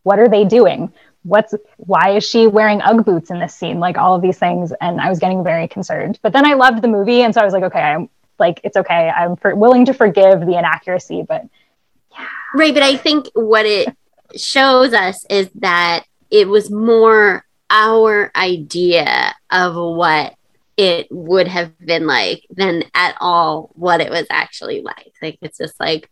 [0.04, 0.94] What are they doing?
[1.24, 3.80] What's why is she wearing UGG boots in this scene?
[3.80, 6.20] Like all of these things." And I was getting very concerned.
[6.22, 8.78] But then I loved the movie, and so I was like, "Okay, I'm like it's
[8.78, 9.10] okay.
[9.10, 11.46] I'm for, willing to forgive the inaccuracy." But
[12.12, 12.28] yeah.
[12.56, 13.96] Right, but I think what it
[14.36, 20.36] shows us is that it was more our idea of what
[20.78, 25.14] it would have been like than at all what it was actually like.
[25.22, 26.10] Like it's just like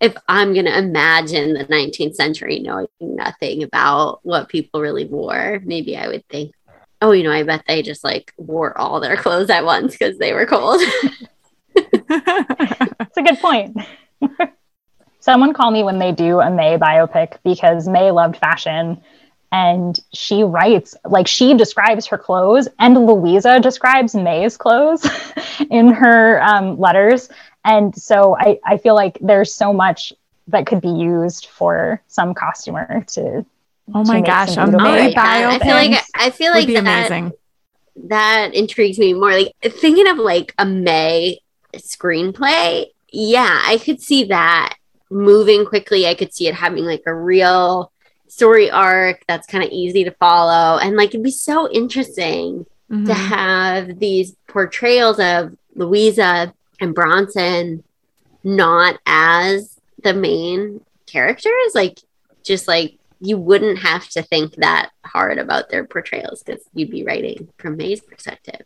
[0.00, 5.60] if I'm going to imagine the 19th century knowing nothing about what people really wore,
[5.64, 6.52] maybe I would think,
[7.00, 10.18] oh, you know, I bet they just like wore all their clothes at once because
[10.18, 10.80] they were cold.
[11.74, 13.76] it's a good point.
[15.20, 19.00] Someone call me when they do a May biopic because May loved fashion
[19.52, 25.06] and she writes like she describes her clothes and Louisa describes May's clothes
[25.70, 27.28] in her um, letters.
[27.64, 30.12] And so I, I feel like there's so much
[30.48, 33.44] that could be used for some costumer to.
[33.94, 35.44] Oh my make gosh, some a beautiful- May Oh my God.
[35.44, 36.76] I feel like I feel like that,
[37.10, 37.32] amazing.
[38.08, 39.32] that intrigues me more.
[39.32, 41.40] Like thinking of like a May
[41.74, 42.86] screenplay.
[43.12, 44.76] Yeah, I could see that
[45.10, 46.06] moving quickly.
[46.06, 47.91] I could see it having like a real
[48.34, 50.78] story arc that's kind of easy to follow.
[50.78, 53.06] And like it'd be so interesting Mhm.
[53.06, 57.82] to have these portrayals of Louisa and Bronson
[58.44, 61.74] not as the main characters.
[61.74, 61.98] Like
[62.42, 67.04] just like you wouldn't have to think that hard about their portrayals because you'd be
[67.04, 68.60] writing from May's perspective.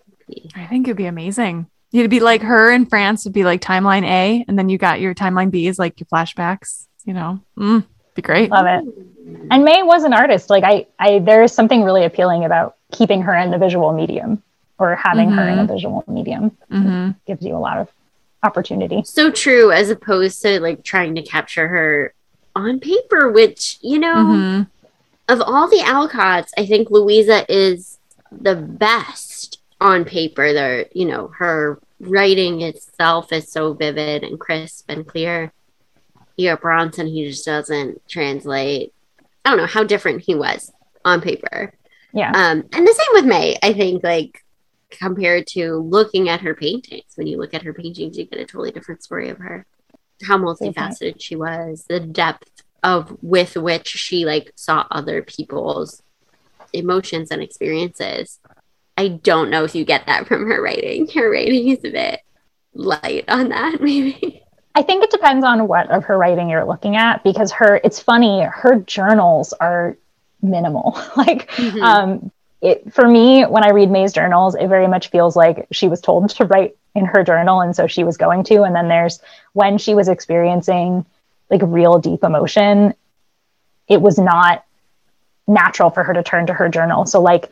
[0.57, 1.67] I think it'd be amazing.
[1.93, 5.01] You'd be like her in France would be like timeline A, and then you got
[5.01, 6.87] your timeline B is like your flashbacks.
[7.05, 7.85] You know, mm,
[8.17, 8.51] be great.
[8.51, 8.85] Love it.
[9.51, 10.51] And May was an artist.
[10.51, 14.43] Like I, I there is something really appealing about keeping her in the visual medium
[14.79, 16.51] or having her in a visual medium.
[16.69, 17.89] hmm Gives you a lot of
[18.43, 19.03] opportunity.
[19.05, 22.15] So true, as opposed to like trying to capture her
[22.55, 24.63] on paper, which, you know, hmm
[25.29, 27.99] of all the Alcotts, I think Louisa is
[28.31, 30.53] the best on paper.
[30.53, 35.53] There, you know, her writing itself is so vivid and crisp and clear.
[36.39, 38.93] Got Bronson, he just doesn't translate.
[39.45, 40.73] I don't know how different he was
[41.05, 41.73] on paper.
[42.13, 42.31] Yeah.
[42.31, 43.57] Um, and the same with May.
[43.63, 44.45] I think like
[44.91, 48.45] compared to looking at her paintings, when you look at her paintings, you get a
[48.45, 49.67] totally different story of her.
[50.27, 56.03] How multifaceted she was, the depth of with which she like saw other people's
[56.73, 58.39] emotions and experiences.
[58.97, 61.09] I don't know if you get that from her writing.
[61.09, 62.21] Her writing is a bit
[62.75, 64.43] light on that, maybe.
[64.77, 67.99] I think it depends on what of her writing you're looking at because her it's
[67.99, 69.97] funny, her journals are
[70.43, 70.93] minimal.
[71.17, 71.83] like Mhm.
[71.83, 75.89] um it for me when I read May's journals, it very much feels like she
[75.89, 78.89] was told to write in her journal and so she was going to and then
[78.89, 79.21] there's
[79.55, 81.05] when she was experiencing
[81.51, 82.93] like real deep emotion,
[83.89, 84.65] it was not
[85.47, 87.07] natural for her to turn to her journal.
[87.07, 87.51] So like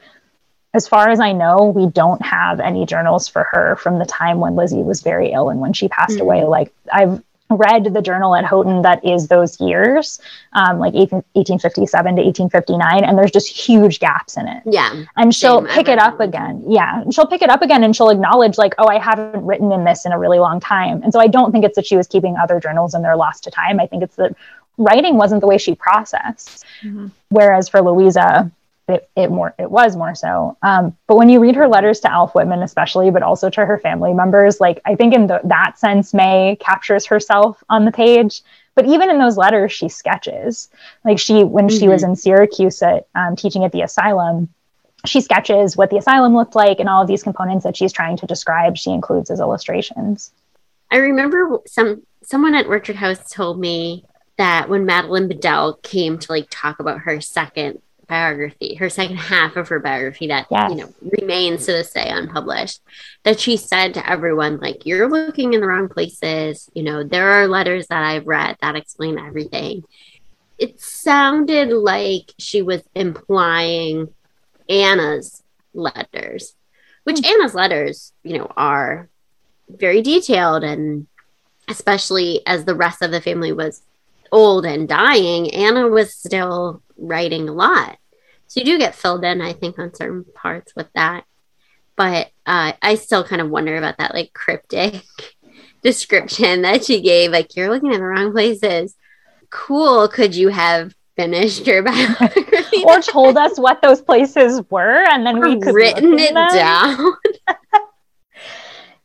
[0.75, 4.41] as far as I know, we don't have any journals for her from the time
[4.41, 6.23] when Lizzie was very ill and when she passed Mm.
[6.23, 6.45] away.
[6.45, 10.19] Like I've read the journal at Houghton that is those years,
[10.55, 14.63] um, like 18, 1857 to 1859, and there's just huge gaps in it.
[14.67, 14.91] yeah.
[15.17, 16.65] And she'll Same, pick it up that again.
[16.67, 17.03] Yeah.
[17.03, 19.85] And she'll pick it up again and she'll acknowledge, like, oh, I haven't written in
[19.85, 21.03] this in a really long time.
[21.05, 23.45] And so I don't think it's that she was keeping other journals and they're lost
[23.45, 23.79] to time.
[23.79, 24.35] I think it's that
[24.79, 27.11] writing wasn't the way she processed Mhm.
[27.29, 28.51] whereas for Louisa,
[28.89, 30.57] it, it more it was more so.
[30.63, 33.79] Um, but when you read her letters to Alf Whitman, especially, but also to her
[33.79, 38.43] family members, like I think in the, that sense, May captures herself on the page.
[38.75, 40.69] But even in those letters, she sketches.
[41.05, 44.49] Like she, when she was in Syracuse at, um, teaching at the asylum,
[45.07, 48.17] she sketches what the asylum looked like and all of these components that she's trying
[48.17, 48.77] to describe.
[48.77, 50.33] She includes as illustrations.
[50.91, 54.05] I remember some someone at Orchard House told me
[54.39, 59.57] that when Madelon Bedell came to like talk about her second biography, her second half
[59.57, 60.71] of her biography that Yes.
[60.71, 62.81] you know remains to this day unpublished,
[63.23, 66.71] that she said to everyone like, "You're looking in the wrong places.
[66.75, 69.85] You know, there are letters that I've read that explain everything."
[70.59, 74.15] It sounded like she was implying
[74.69, 75.43] Anna's
[75.73, 76.55] letters,
[77.05, 77.27] which hmm.
[77.27, 79.09] Anna's letters, you know, are
[79.69, 81.07] very detailed and
[81.69, 83.83] especially as the rest of the family was
[84.33, 87.99] old and dying, Anna was still writing a lot.
[88.47, 91.25] So you do get filled in, I think, on certain parts with that.
[91.97, 95.03] But uh, I still kind of wonder about that like cryptic
[95.83, 97.31] description that she gave.
[97.31, 98.95] Like, you're looking at the wrong places.
[99.51, 102.85] cool could you have finished your biography?
[102.85, 106.49] or told us what those places were, and then we could written it them.
[106.53, 107.15] down.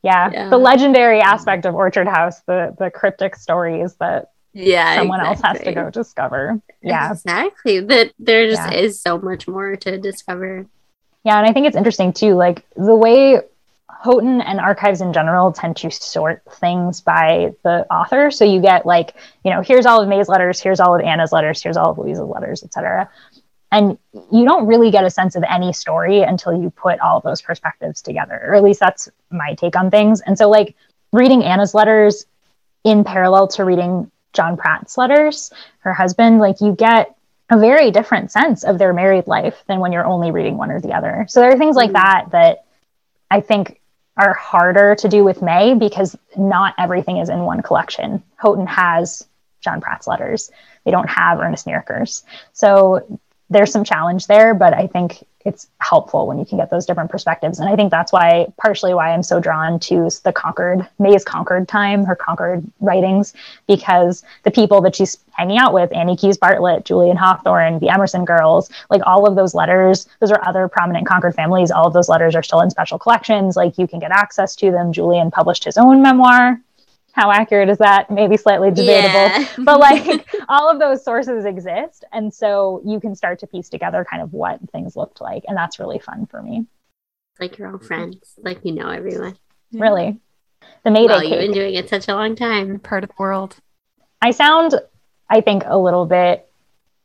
[0.04, 5.20] yeah, yeah, the legendary aspect of Orchard House, the the cryptic stories that yeah someone
[5.20, 5.47] exactly.
[5.47, 6.62] else has to go discover.
[6.82, 7.80] Yeah, exactly.
[7.82, 8.78] That there just yeah.
[8.78, 10.66] is so much more to discover.
[11.24, 13.41] Yeah, and I think it's interesting too, like the way
[14.02, 18.32] Houghton and archives in general tend to sort things by the author.
[18.32, 21.34] So you get like, you know, here's all of May's letters, here's all of Anna's
[21.34, 23.10] letters, here's all of Louisa's letters, etc.
[23.72, 23.97] And
[24.32, 27.41] you don't really get a sense of any story until you put all of those
[27.41, 30.22] perspectives together, or at least that's my take on things.
[30.22, 30.76] And so, like,
[31.12, 32.26] reading Anna's letters
[32.84, 37.16] in parallel to reading John Pratt's letters, her husband, like, you get
[37.50, 40.80] a very different sense of their married life than when you're only reading one or
[40.80, 41.26] the other.
[41.30, 41.94] So there are things like mm.
[41.94, 42.66] that that
[43.32, 43.80] I think
[44.18, 48.22] are harder to do with May because not everything is in one collection.
[48.36, 49.26] Houghton has
[49.62, 50.52] John Pratt's letters.
[50.84, 52.24] They don't have Ernest Nieriker's.
[52.54, 53.20] So
[53.50, 57.10] there's some challenge there, but I think it's helpful when you can get those different
[57.10, 57.60] perspectives.
[57.60, 61.68] And I think that's why, partially why I'm so drawn to the Concord, May's Concord
[61.68, 63.34] time, her Concord writings,
[63.68, 68.26] because the people that she's hanging out with, Annie Keyes Bartlett, Julian Hawthorne, the Emerson
[68.26, 71.72] girls, like all of those letters, those are other prominent Concord families.
[71.72, 73.56] All of those letters are still in special collections.
[73.56, 74.92] Like you can get access to them.
[74.92, 76.60] Julian published his own memoir,
[77.20, 78.10] how accurate is that?
[78.10, 79.14] Maybe slightly debatable.
[79.14, 79.48] Yeah.
[79.60, 82.06] but like all of those sources exist.
[82.14, 85.44] And so you can start to piece together kind of what things looked like.
[85.48, 86.66] And that's really fun for me.
[87.40, 89.38] Like your own friends, like you know everyone.
[89.74, 90.20] Really.
[90.84, 92.80] The Mayday well, you've been doing it such a long time.
[92.80, 93.58] Part of the world.
[94.22, 94.76] I sound,
[95.30, 96.49] I think, a little bit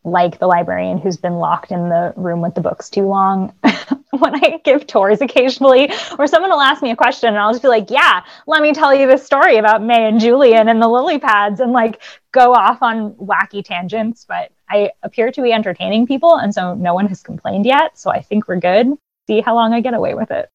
[0.05, 3.55] like the librarian who's been locked in the room with the books too long
[4.11, 7.62] when I give tours occasionally, or someone will ask me a question and I'll just
[7.62, 10.88] be like, yeah, let me tell you this story about May and Julian and the
[10.88, 12.02] lily pads and like
[12.32, 14.26] go off on wacky tangents.
[14.28, 16.36] But I appear to be entertaining people.
[16.36, 17.98] And so no one has complained yet.
[17.98, 18.88] So I think we're good.
[19.26, 20.50] See how long I get away with it.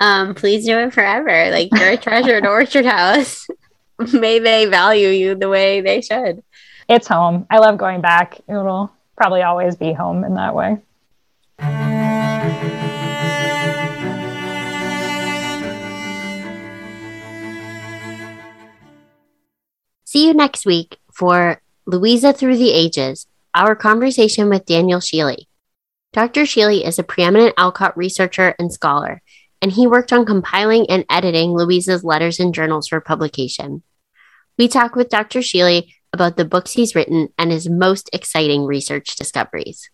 [0.00, 1.50] Um, please do it forever.
[1.50, 3.48] Like you're a treasure at Orchard House.
[4.12, 6.42] May they value you the way they should.
[6.88, 7.46] It's home.
[7.50, 8.40] I love going back.
[8.48, 10.78] It'll probably always be home in that way.
[20.04, 25.46] See you next week for Louisa Through the Ages, our conversation with Daniel Shealy.
[26.12, 26.42] Dr.
[26.42, 29.22] Shealy is a preeminent Alcott researcher and scholar,
[29.60, 33.82] and he worked on compiling and editing Louisa's letters and journals for publication.
[34.56, 35.40] We talk with Dr.
[35.40, 39.90] Shealy about the books he's written and his most exciting research discoveries.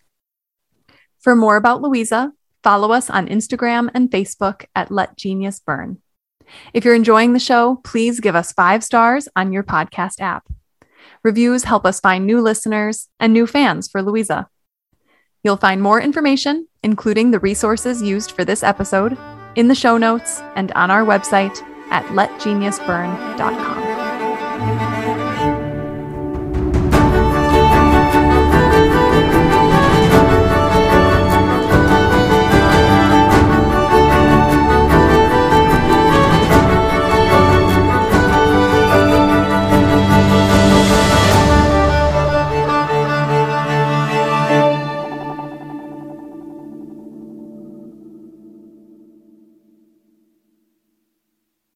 [1.19, 5.99] For more about Louisa, follow us on Instagram and Facebook at Let Genius Burn.
[6.73, 10.47] If you're enjoying the show, please give us five stars on your podcast app.
[11.23, 14.49] Reviews help us find new listeners and new fans for Louisa.
[15.43, 19.17] You'll find more information, including the resources used for this episode,
[19.57, 23.90] in the show notes and on our website at letgeniusburn.com.